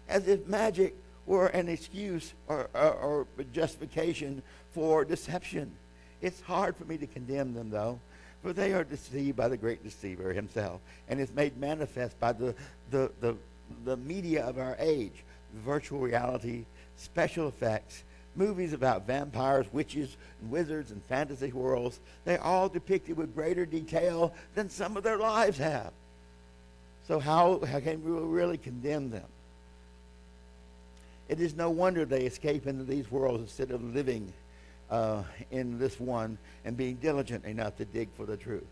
As 0.08 0.28
if 0.28 0.46
magic 0.46 0.94
were 1.26 1.48
an 1.48 1.68
excuse 1.68 2.34
or, 2.46 2.68
or, 2.74 2.92
or 2.92 3.26
justification 3.52 4.42
for 4.72 5.04
deception. 5.04 5.72
It's 6.20 6.40
hard 6.40 6.76
for 6.76 6.84
me 6.84 6.96
to 6.98 7.06
condemn 7.06 7.54
them, 7.54 7.70
though, 7.70 7.98
for 8.42 8.52
they 8.52 8.72
are 8.72 8.84
deceived 8.84 9.36
by 9.36 9.48
the 9.48 9.56
great 9.56 9.82
deceiver 9.82 10.32
himself, 10.32 10.80
and 11.08 11.20
is 11.20 11.32
made 11.32 11.56
manifest 11.56 12.18
by 12.20 12.32
the, 12.32 12.54
the, 12.90 13.10
the, 13.20 13.36
the 13.84 13.96
media 13.96 14.44
of 14.44 14.58
our 14.58 14.76
age 14.78 15.24
virtual 15.64 16.00
reality, 16.00 16.64
special 16.96 17.48
effects, 17.48 18.04
movies 18.36 18.72
about 18.72 19.06
vampires, 19.06 19.66
witches, 19.72 20.16
and 20.40 20.50
wizards, 20.50 20.90
and 20.90 21.02
fantasy 21.04 21.52
worlds. 21.52 22.00
They're 22.24 22.42
all 22.42 22.68
depicted 22.68 23.16
with 23.16 23.34
greater 23.34 23.66
detail 23.66 24.32
than 24.54 24.68
some 24.68 24.96
of 24.96 25.02
their 25.02 25.18
lives 25.18 25.58
have. 25.58 25.92
So, 27.06 27.18
how, 27.18 27.60
how 27.64 27.80
can 27.80 28.02
we 28.02 28.10
really 28.10 28.56
condemn 28.56 29.10
them? 29.10 29.26
It 31.28 31.40
is 31.40 31.54
no 31.54 31.70
wonder 31.70 32.04
they 32.04 32.24
escape 32.24 32.66
into 32.66 32.84
these 32.84 33.10
worlds 33.10 33.42
instead 33.42 33.70
of 33.70 33.82
living 33.94 34.32
uh, 34.90 35.22
in 35.50 35.78
this 35.78 35.98
one 35.98 36.38
and 36.64 36.76
being 36.76 36.96
diligent 36.96 37.44
enough 37.44 37.76
to 37.76 37.84
dig 37.84 38.08
for 38.16 38.26
the 38.26 38.36
truth. 38.36 38.66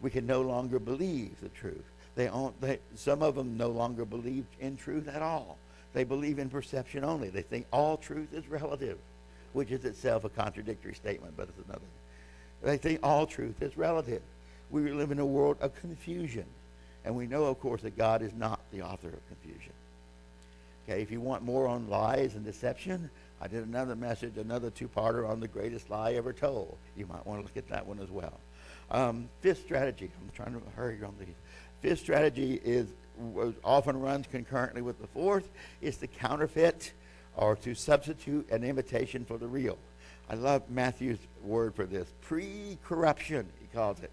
We 0.00 0.10
can 0.10 0.26
no 0.26 0.42
longer 0.42 0.78
believe 0.78 1.40
the 1.40 1.48
truth. 1.50 1.84
They, 2.16 2.30
they, 2.60 2.78
some 2.94 3.22
of 3.22 3.34
them 3.34 3.56
no 3.56 3.68
longer 3.68 4.04
believe 4.04 4.44
in 4.60 4.76
truth 4.76 5.08
at 5.08 5.22
all. 5.22 5.58
They 5.92 6.04
believe 6.04 6.38
in 6.38 6.50
perception 6.50 7.04
only. 7.04 7.30
They 7.30 7.42
think 7.42 7.66
all 7.72 7.96
truth 7.96 8.32
is 8.32 8.46
relative, 8.48 8.98
which 9.52 9.70
is 9.70 9.84
itself 9.84 10.24
a 10.24 10.28
contradictory 10.28 10.94
statement, 10.94 11.34
but 11.36 11.48
it's 11.48 11.66
another. 11.66 11.86
They 12.62 12.76
think 12.76 13.00
all 13.02 13.26
truth 13.26 13.62
is 13.62 13.76
relative. 13.76 14.22
We 14.70 14.90
live 14.92 15.10
in 15.10 15.18
a 15.18 15.26
world 15.26 15.56
of 15.60 15.74
confusion. 15.80 16.44
And 17.04 17.14
we 17.14 17.26
know, 17.26 17.44
of 17.44 17.60
course, 17.60 17.82
that 17.82 17.96
God 17.96 18.20
is 18.20 18.32
not 18.34 18.60
the 18.72 18.82
author 18.82 19.08
of 19.08 19.28
confusion. 19.28 19.72
Okay, 20.88 21.02
if 21.02 21.10
you 21.10 21.20
want 21.20 21.42
more 21.42 21.66
on 21.68 21.88
lies 21.88 22.34
and 22.34 22.44
deception, 22.44 23.10
I 23.40 23.48
did 23.48 23.66
another 23.66 23.94
message, 23.94 24.36
another 24.36 24.70
two-parter 24.70 25.28
on 25.28 25.40
the 25.40 25.48
greatest 25.48 25.90
lie 25.90 26.14
ever 26.14 26.32
told. 26.32 26.76
You 26.96 27.06
might 27.06 27.26
want 27.26 27.40
to 27.40 27.44
look 27.44 27.56
at 27.56 27.68
that 27.68 27.86
one 27.86 28.00
as 28.00 28.10
well. 28.10 28.40
Um, 28.90 29.28
fifth 29.40 29.62
strategy. 29.62 30.10
I'm 30.20 30.30
trying 30.34 30.60
to 30.60 30.66
hurry 30.74 30.98
on 31.02 31.14
these. 31.18 31.34
Fifth 31.80 32.00
strategy 32.00 32.60
is 32.64 32.88
Uh, 33.18 33.50
often 33.64 34.00
runs 34.00 34.26
concurrently 34.26 34.82
with 34.82 35.00
the 35.00 35.06
fourth 35.06 35.48
is 35.80 35.96
to 35.98 36.06
counterfeit 36.06 36.92
or 37.36 37.56
to 37.56 37.74
substitute 37.74 38.48
an 38.50 38.64
imitation 38.64 39.24
for 39.24 39.38
the 39.38 39.46
real. 39.46 39.78
I 40.28 40.34
love 40.34 40.68
Matthew's 40.68 41.18
word 41.42 41.74
for 41.74 41.86
this. 41.86 42.12
Pre-corruption, 42.22 43.46
he 43.60 43.66
calls 43.68 44.00
it. 44.00 44.10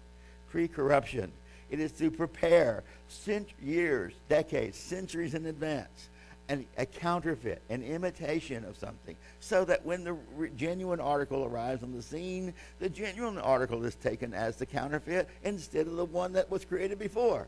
Pre-corruption. 0.50 1.32
It 1.70 1.80
is 1.80 1.92
to 1.92 2.10
prepare 2.10 2.84
cent- 3.08 3.48
years, 3.60 4.12
decades, 4.28 4.78
centuries 4.78 5.34
in 5.34 5.46
advance 5.46 6.08
an, 6.48 6.66
a 6.76 6.86
counterfeit, 6.86 7.62
an 7.70 7.82
imitation 7.82 8.64
of 8.64 8.76
something, 8.76 9.16
so 9.40 9.64
that 9.64 9.84
when 9.84 10.04
the 10.04 10.12
re- 10.12 10.50
genuine 10.56 11.00
article 11.00 11.44
arrives 11.44 11.82
on 11.82 11.92
the 11.92 12.02
scene, 12.02 12.52
the 12.78 12.88
genuine 12.88 13.38
article 13.38 13.84
is 13.84 13.94
taken 13.94 14.34
as 14.34 14.56
the 14.56 14.66
counterfeit 14.66 15.28
instead 15.42 15.86
of 15.86 15.96
the 15.96 16.04
one 16.04 16.32
that 16.32 16.50
was 16.50 16.64
created 16.64 16.98
before. 16.98 17.46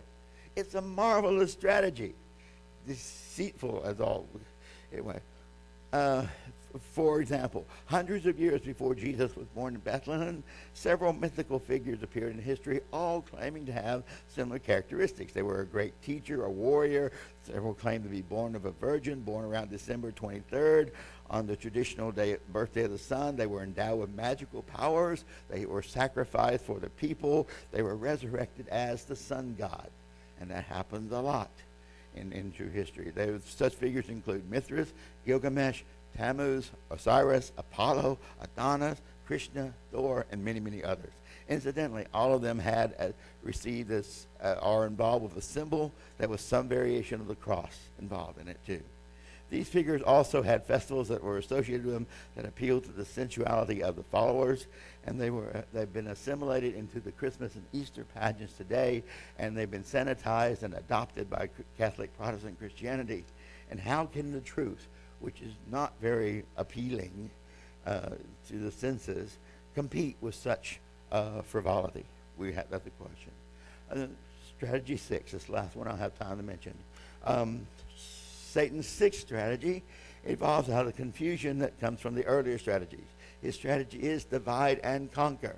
It's 0.57 0.75
a 0.75 0.81
marvelous 0.81 1.53
strategy. 1.53 2.15
Deceitful 2.87 3.83
as 3.85 4.01
all. 4.01 4.27
Anyway, 4.91 5.21
uh, 5.93 6.25
for 6.93 7.21
example, 7.21 7.67
hundreds 7.85 8.25
of 8.27 8.39
years 8.39 8.63
before 8.63 8.95
Jesus 8.95 9.37
was 9.37 9.47
born 9.49 9.75
in 9.75 9.81
Bethlehem, 9.81 10.43
several 10.73 11.13
mythical 11.13 11.59
figures 11.59 12.03
appeared 12.03 12.33
in 12.33 12.41
history, 12.41 12.81
all 12.91 13.21
claiming 13.21 13.67
to 13.67 13.73
have 13.73 14.03
similar 14.29 14.59
characteristics. 14.59 15.33
They 15.33 15.43
were 15.43 15.61
a 15.61 15.67
great 15.67 16.01
teacher, 16.03 16.45
a 16.45 16.51
warrior. 16.51 17.13
Several 17.43 17.75
claimed 17.75 18.05
to 18.05 18.11
be 18.11 18.23
born 18.23 18.55
of 18.55 18.65
a 18.65 18.73
virgin, 18.73 19.21
born 19.21 19.45
around 19.45 19.71
December 19.71 20.11
23rd 20.11 20.91
on 21.29 21.47
the 21.47 21.57
traditional 21.57 22.13
day, 22.13 22.39
birthday 22.53 22.85
of 22.85 22.93
the 22.93 22.99
sun. 22.99 23.37
They 23.37 23.47
were 23.47 23.63
endowed 23.63 24.01
with 24.01 24.15
magical 24.15 24.63
powers. 24.63 25.25
They 25.51 25.67
were 25.67 25.83
sacrificed 25.83 26.65
for 26.65 26.79
the 26.79 26.91
people. 26.91 27.47
They 27.73 27.83
were 27.83 27.97
resurrected 27.97 28.69
as 28.69 29.05
the 29.05 29.17
sun 29.17 29.55
god. 29.59 29.91
And 30.41 30.51
that 30.51 30.65
happens 30.65 31.13
a 31.13 31.21
lot 31.21 31.51
in, 32.15 32.33
in 32.33 32.53
true 32.53 32.69
history. 32.69 33.13
There, 33.15 33.39
such 33.45 33.75
figures 33.75 34.09
include 34.09 34.51
Mithras, 34.51 34.93
Gilgamesh, 35.27 35.83
Tammuz, 36.17 36.71
Osiris, 36.91 37.53
Apollo, 37.59 38.19
Adonis, 38.41 39.01
Krishna, 39.27 39.73
Thor, 39.93 40.27
and 40.31 40.45
many, 40.45 40.61
many 40.61 40.83
others. 40.83 41.13
Incidentally, 41.49 42.07
all 42.13 42.35
of 42.35 42.43
them 42.43 42.59
had 42.59 42.95
uh, 42.99 43.09
received 43.43 43.89
this, 43.89 44.27
uh, 44.43 44.57
are 44.61 44.87
involved 44.87 45.25
with 45.25 45.37
a 45.37 45.43
symbol 45.43 45.93
that 46.19 46.29
was 46.29 46.41
some 46.41 46.69
variation 46.69 47.21
of 47.21 47.29
the 47.29 47.37
cross 47.37 47.79
involved 48.01 48.41
in 48.41 48.49
it 48.49 48.59
too. 48.67 48.83
These 49.49 49.69
figures 49.69 50.03
also 50.03 50.43
had 50.43 50.65
festivals 50.65 51.09
that 51.09 51.23
were 51.23 51.39
associated 51.39 51.85
with 51.85 51.95
them 51.95 52.07
that 52.35 52.45
appealed 52.45 52.85
to 52.85 52.93
the 52.93 53.05
sensuality 53.05 53.83
of 53.83 53.95
the 53.95 54.03
followers, 54.03 54.67
and 55.07 55.21
they 55.21 55.31
were 55.31 55.65
they've 55.73 55.93
been 55.93 56.09
assimilated 56.09 56.75
into 56.75 56.99
the 56.99 57.13
Christmas 57.13 57.55
and 57.55 57.65
Easter 57.73 58.05
pageants 58.15 58.55
today, 58.55 59.05
and 59.39 59.57
they've 59.57 59.71
been 59.71 59.85
sanitized 59.85 60.63
and 60.65 60.75
adopted 60.75 61.31
by 61.31 61.49
Catholic 61.79 62.17
Protestant 62.19 62.59
Christianity. 62.59 63.25
And 63.71 63.79
how 63.79 64.07
can 64.07 64.33
the 64.33 64.41
truth, 64.41 64.89
which 65.21 65.41
is 65.41 65.53
not 65.71 65.93
very 66.01 66.45
appealing 66.57 67.31
uh, 67.87 68.11
to 68.49 68.59
the 68.59 68.73
senses, 68.73 69.39
compete 69.75 70.17
with 70.21 70.35
such 70.35 70.81
uh, 71.13 71.43
frivolity? 71.43 72.05
We 72.37 72.53
have 72.53 72.69
that's 72.69 72.85
the 72.85 72.91
question. 72.91 73.31
Uh, 73.91 74.07
strategy 74.57 74.97
six, 74.97 75.31
this 75.31 75.49
last 75.49 75.77
one 75.77 75.87
I'll 75.87 75.97
have 75.97 76.19
time 76.19 76.37
to 76.39 76.43
mention. 76.43 76.75
Um, 77.25 77.67
Satan's 78.57 78.89
sixth 78.89 79.21
strategy 79.21 79.85
involves 80.25 80.71
out 80.71 80.87
of 80.87 80.97
confusion 80.97 81.59
that 81.59 81.79
comes 81.79 82.01
from 82.01 82.15
the 82.15 82.25
earlier 82.25 82.57
strategies. 82.57 83.05
His 83.43 83.55
strategy 83.55 83.99
is 83.99 84.25
divide 84.25 84.81
and 84.83 85.13
conquer. 85.13 85.57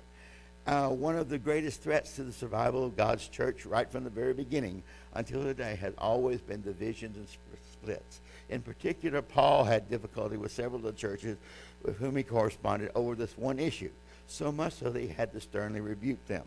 Uh, 0.67 0.89
one 0.89 1.15
of 1.15 1.29
the 1.29 1.37
greatest 1.37 1.81
threats 1.81 2.17
to 2.17 2.25
the 2.25 2.33
survival 2.33 2.83
of 2.83 2.97
God's 2.97 3.29
church 3.29 3.65
right 3.65 3.89
from 3.89 4.03
the 4.03 4.09
very 4.09 4.33
beginning 4.33 4.83
until 5.13 5.43
today 5.43 5.77
has 5.77 5.93
always 5.97 6.41
been 6.41 6.61
divisions 6.61 7.15
and 7.15 7.25
splits. 7.71 8.19
In 8.49 8.61
particular, 8.61 9.21
Paul 9.21 9.63
had 9.63 9.89
difficulty 9.89 10.35
with 10.35 10.51
several 10.51 10.79
of 10.79 10.83
the 10.83 10.91
churches 10.91 11.37
with 11.83 11.95
whom 11.99 12.17
he 12.17 12.23
corresponded 12.23 12.91
over 12.95 13.15
this 13.15 13.37
one 13.37 13.59
issue, 13.59 13.91
so 14.27 14.51
much 14.51 14.73
so 14.73 14.89
that 14.89 14.99
he 14.99 15.07
had 15.07 15.31
to 15.31 15.39
sternly 15.39 15.79
rebuke 15.79 16.25
them. 16.27 16.43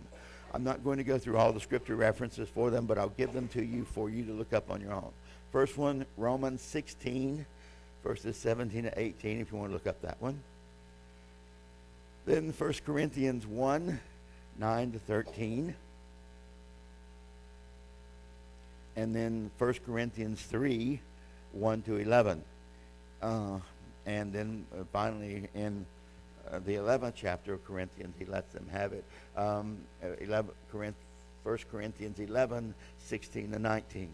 I'm 0.54 0.64
not 0.64 0.84
going 0.84 0.98
to 0.98 1.04
go 1.04 1.18
through 1.18 1.38
all 1.38 1.52
the 1.52 1.60
scripture 1.60 1.96
references 1.96 2.48
for 2.48 2.70
them, 2.70 2.86
but 2.86 2.98
I'll 2.98 3.08
give 3.08 3.32
them 3.32 3.48
to 3.48 3.64
you 3.64 3.84
for 3.84 4.10
you 4.10 4.24
to 4.26 4.32
look 4.32 4.52
up 4.52 4.70
on 4.70 4.80
your 4.80 4.92
own. 4.92 5.10
First 5.50 5.78
one, 5.78 6.04
Romans 6.16 6.60
16, 6.60 7.46
verses 8.04 8.36
17 8.36 8.84
to 8.84 8.98
18, 8.98 9.40
if 9.40 9.50
you 9.50 9.58
want 9.58 9.70
to 9.70 9.74
look 9.74 9.86
up 9.86 10.00
that 10.02 10.20
one. 10.20 10.42
Then 12.26 12.52
1 12.56 12.74
Corinthians 12.84 13.46
1, 13.46 14.00
9 14.58 14.92
to 14.92 14.98
13. 14.98 15.74
And 18.94 19.16
then 19.16 19.50
1 19.58 19.74
Corinthians 19.86 20.42
3, 20.42 21.00
1 21.52 21.82
to 21.82 21.96
11. 21.96 22.42
Uh, 23.22 23.58
and 24.04 24.32
then 24.32 24.66
uh, 24.74 24.84
finally 24.92 25.48
in 25.54 25.86
uh, 26.52 26.58
the 26.64 26.74
11th 26.74 27.14
chapter 27.16 27.54
of 27.54 27.64
Corinthians, 27.64 28.14
he 28.18 28.24
lets 28.24 28.52
them 28.52 28.66
have 28.70 28.92
it. 28.92 29.04
Um, 29.36 29.78
11, 30.20 30.52
Corinth, 30.70 30.96
1 31.44 31.58
Corinthians 31.70 32.18
11, 32.18 32.74
16 32.98 33.52
to 33.52 33.58
19 33.58 34.08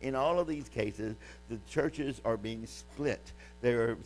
in 0.00 0.14
all 0.14 0.38
of 0.38 0.46
these 0.46 0.68
cases, 0.68 1.16
the 1.48 1.58
churches 1.68 2.20
are 2.24 2.36
being 2.36 2.66
split. 2.66 3.32
They're 3.60 3.96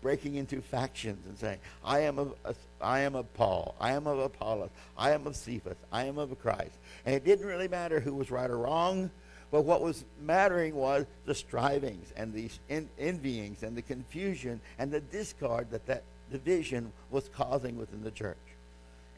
breaking 0.00 0.36
into 0.36 0.60
factions 0.60 1.26
and 1.26 1.36
saying, 1.36 1.58
I 1.84 2.00
am 2.00 2.18
of, 2.18 2.34
I 2.80 3.00
am 3.00 3.14
of 3.14 3.32
Paul, 3.34 3.74
I 3.80 3.92
am 3.92 4.06
of 4.06 4.18
Apollos, 4.18 4.70
I 4.96 5.10
am 5.10 5.26
of 5.26 5.34
Cephas, 5.34 5.76
I 5.90 6.04
am 6.04 6.18
of 6.18 6.38
Christ. 6.40 6.78
And 7.04 7.14
it 7.14 7.24
didn't 7.24 7.46
really 7.46 7.68
matter 7.68 7.98
who 7.98 8.14
was 8.14 8.30
right 8.30 8.48
or 8.48 8.58
wrong, 8.58 9.10
but 9.50 9.62
what 9.62 9.80
was 9.80 10.04
mattering 10.20 10.74
was 10.74 11.06
the 11.24 11.34
strivings 11.34 12.12
and 12.16 12.32
the 12.32 12.50
envyings 12.68 13.62
and 13.62 13.76
the 13.76 13.82
confusion 13.82 14.60
and 14.78 14.92
the 14.92 15.00
discard 15.00 15.70
that 15.70 15.86
that 15.86 16.04
division 16.30 16.92
was 17.10 17.28
causing 17.28 17.76
within 17.76 18.02
the 18.02 18.10
church. 18.10 18.36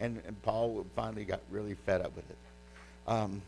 And, 0.00 0.20
and 0.26 0.40
Paul 0.42 0.86
finally 0.94 1.24
got 1.24 1.40
really 1.50 1.74
fed 1.74 2.00
up 2.00 2.14
with 2.14 2.28
it. 2.30 2.36
Um, 3.06 3.42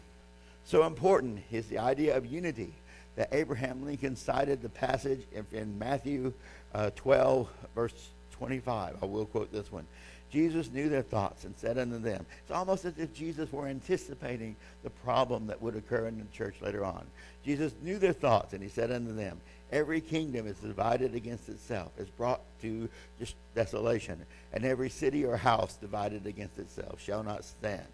so 0.65 0.87
important 0.87 1.43
is 1.51 1.67
the 1.67 1.79
idea 1.79 2.17
of 2.17 2.27
unity 2.27 2.73
that 3.17 3.29
Abraham 3.33 3.85
Lincoln 3.85 4.17
cited 4.17 4.63
the 4.63 4.69
passage 4.69 5.21
in, 5.33 5.47
in 5.53 5.79
Matthew 5.79 6.33
uh, 6.75 6.91
12, 6.97 7.49
verse 7.75 8.09
25. 8.33 8.97
I 9.03 9.07
will 9.07 9.27
quote 9.27 9.53
this 9.53 9.71
one. 9.71 9.87
Jesus 10.31 10.71
knew 10.71 10.89
their 10.89 11.03
thoughts 11.03 11.45
and 11.45 11.57
said 11.57 11.77
unto 11.77 11.99
them, 11.99 12.25
it's 12.43 12.53
almost 12.53 12.85
as 12.85 12.97
if 12.99 13.13
Jesus 13.13 13.53
were 13.53 13.67
anticipating 13.67 14.55
the 14.85 14.91
problem 14.91 15.49
that 15.49 15.61
would 15.61 15.75
occur 15.75 16.07
in 16.07 16.19
the 16.19 16.25
church 16.33 16.55
later 16.63 16.85
on. 16.85 17.05
Jesus 17.45 17.73
knew 17.83 17.99
their 17.99 18.13
thoughts, 18.13 18.53
and 18.53 18.63
he 18.63 18.69
said 18.69 18.93
unto 18.93 19.15
them, 19.15 19.41
Every 19.73 20.01
kingdom 20.01 20.47
is 20.47 20.57
divided 20.57 21.15
against 21.15 21.49
itself, 21.49 21.93
is 21.99 22.09
brought 22.09 22.41
to 22.63 22.89
just 23.19 23.37
desolation, 23.55 24.25
and 24.53 24.65
every 24.65 24.91
city 24.91 25.25
or 25.25 25.37
house 25.37 25.77
divided 25.77 26.27
against 26.27 26.59
itself 26.59 27.01
shall 27.01 27.23
not 27.23 27.45
stand. 27.45 27.87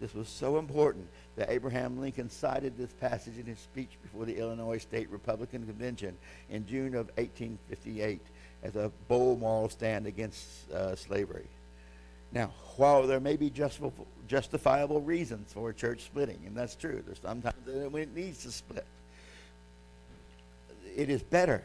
This 0.00 0.14
was 0.14 0.28
so 0.28 0.58
important 0.58 1.06
that 1.36 1.50
Abraham 1.50 2.00
Lincoln 2.00 2.30
cited 2.30 2.76
this 2.76 2.92
passage 2.94 3.38
in 3.38 3.44
his 3.44 3.58
speech 3.58 3.98
before 4.02 4.24
the 4.24 4.38
Illinois 4.38 4.78
State 4.78 5.10
Republican 5.10 5.66
Convention 5.66 6.16
in 6.48 6.66
June 6.66 6.94
of 6.94 7.08
1858 7.18 8.20
as 8.62 8.76
a 8.76 8.90
bold 9.08 9.40
moral 9.40 9.68
stand 9.68 10.06
against 10.06 10.70
uh, 10.70 10.96
slavery. 10.96 11.46
Now, 12.32 12.52
while 12.76 13.06
there 13.06 13.20
may 13.20 13.36
be 13.36 13.50
justifiable 14.28 15.00
reasons 15.00 15.52
for 15.52 15.72
church 15.72 16.04
splitting, 16.04 16.40
and 16.46 16.56
that's 16.56 16.76
true, 16.76 17.02
there's 17.04 17.20
sometimes 17.20 17.56
when 17.66 18.02
it 18.02 18.14
needs 18.14 18.42
to 18.44 18.52
split, 18.52 18.86
it 20.96 21.08
is 21.10 21.22
better, 21.22 21.62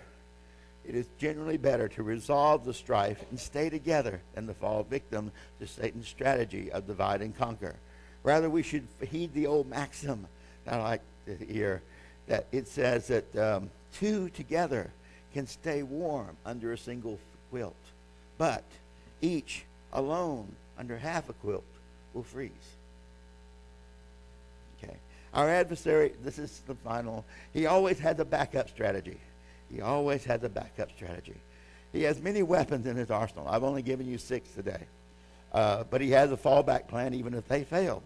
it 0.86 0.96
is 0.96 1.08
generally 1.18 1.58
better 1.58 1.88
to 1.90 2.04
resolve 2.04 2.66
the 2.66 2.74
strife 2.74 3.24
and 3.30 3.40
stay 3.40 3.70
together 3.70 4.22
than 4.34 4.48
to 4.48 4.54
fall 4.54 4.84
victim 4.84 5.32
to 5.60 5.68
Satan's 5.68 6.08
strategy 6.08 6.72
of 6.72 6.88
divide 6.88 7.22
and 7.22 7.36
conquer. 7.36 7.76
Rather, 8.24 8.50
we 8.50 8.64
should 8.64 8.88
heed 9.02 9.34
the 9.34 9.48
old 9.48 9.68
maxim 9.68 10.28
that 10.66 10.76
I 10.76 10.84
like 10.84 11.02
to 11.26 11.46
hear 11.46 11.82
that 12.28 12.48
it 12.52 12.68
says 12.68 13.08
that 13.08 13.36
um, 13.36 13.70
two 13.94 14.30
together 14.30 14.92
can 15.34 15.48
stay 15.48 15.84
warm 15.84 16.36
under 16.46 16.72
a 16.72 16.78
single 16.78 17.20
quilt, 17.50 17.76
but 18.38 18.64
each 19.22 19.66
alone 19.94 20.56
under 20.78 20.98
half 20.98 21.30
a 21.30 21.34
quilt 21.34 21.64
will 22.14 22.24
freeze. 22.24 22.75
Our 25.36 25.50
adversary, 25.50 26.14
this 26.24 26.40
is 26.40 26.62
the 26.66 26.76
final, 26.76 27.26
he 27.54 27.66
always 27.66 28.00
has 28.00 28.20
a 28.20 28.26
backup 28.26 28.70
strategy. 28.70 29.20
He 29.70 29.82
always 29.82 30.24
has 30.24 30.44
a 30.44 30.50
backup 30.50 30.92
strategy. 30.92 31.36
He 31.92 32.04
has 32.04 32.22
many 32.22 32.42
weapons 32.42 32.86
in 32.86 32.96
his 32.96 33.12
arsenal. 33.12 33.48
I've 33.50 33.64
only 33.64 33.82
given 33.82 34.08
you 34.08 34.18
six 34.18 34.50
today. 34.52 34.86
Uh, 35.52 35.84
but 35.90 36.00
he 36.00 36.12
has 36.12 36.32
a 36.32 36.38
fallback 36.38 36.88
plan 36.88 37.14
even 37.14 37.34
if 37.34 37.48
they 37.50 37.66
fail. 37.66 38.02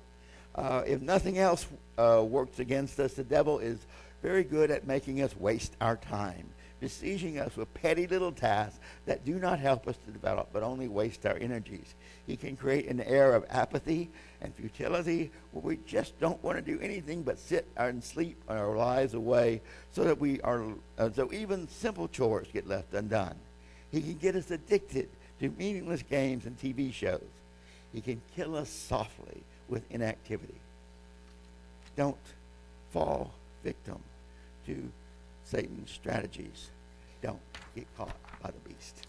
Uh, 0.56 0.82
if 0.88 1.02
nothing 1.02 1.38
else 1.38 1.68
uh, 2.00 2.24
works 2.28 2.60
against 2.60 3.00
us, 3.00 3.14
the 3.14 3.24
devil 3.24 3.60
is 3.60 3.78
very 4.24 4.44
good 4.44 4.72
at 4.72 4.88
making 4.88 5.22
us 5.22 5.36
waste 5.38 5.76
our 5.80 5.98
time, 5.98 6.50
besieging 6.80 7.40
us 7.40 7.56
with 7.56 7.74
petty 7.74 8.08
little 8.08 8.32
tasks 8.32 8.80
that 9.06 9.26
do 9.26 9.40
not 9.40 9.60
help 9.60 9.88
us 9.88 9.98
to 10.06 10.12
develop, 10.12 10.50
but 10.54 10.64
only 10.64 10.88
waste 10.88 11.26
our 11.26 11.36
energies. 11.38 11.96
He 12.26 12.36
can 12.36 12.56
create 12.56 12.88
an 12.88 13.02
air 13.02 13.34
of 13.36 13.46
apathy 13.50 14.10
and 14.42 14.56
futility 14.56 15.32
where 15.52 15.64
we 15.64 15.80
just 15.86 16.18
don't 16.20 16.42
want 16.44 16.58
to 16.58 16.62
do 16.62 16.80
anything 16.82 17.24
but 17.24 17.40
sit 17.40 17.68
and 17.76 18.04
sleep 18.04 18.38
our 18.48 18.76
lives 18.76 19.14
away 19.14 19.62
so 19.92 20.04
that 20.04 20.20
we 20.20 20.40
are, 20.42 20.64
uh, 20.98 21.10
so 21.14 21.32
even 21.34 21.68
simple 21.68 22.08
chores 22.08 22.48
get 22.54 22.68
left 22.68 22.94
undone. 22.94 23.36
He 23.92 24.02
can 24.02 24.16
get 24.16 24.36
us 24.36 24.52
addicted 24.52 25.10
to 25.40 25.50
meaningless 25.58 26.04
games 26.04 26.46
and 26.46 26.58
TV 26.60 26.94
shows. 26.94 27.22
He 27.94 28.02
can 28.02 28.22
kill 28.36 28.56
us 28.56 28.70
softly 28.70 29.42
with 29.68 29.84
inactivity. 29.92 30.60
Don't 31.96 32.18
fall 32.92 33.34
victim 33.64 34.00
to 34.66 34.92
Satan's 35.50 35.90
strategies. 35.90 36.70
Don't 37.24 37.40
get 37.76 37.88
caught 37.98 38.16
by 38.40 38.52
the 38.52 38.70
beast. 38.70 39.08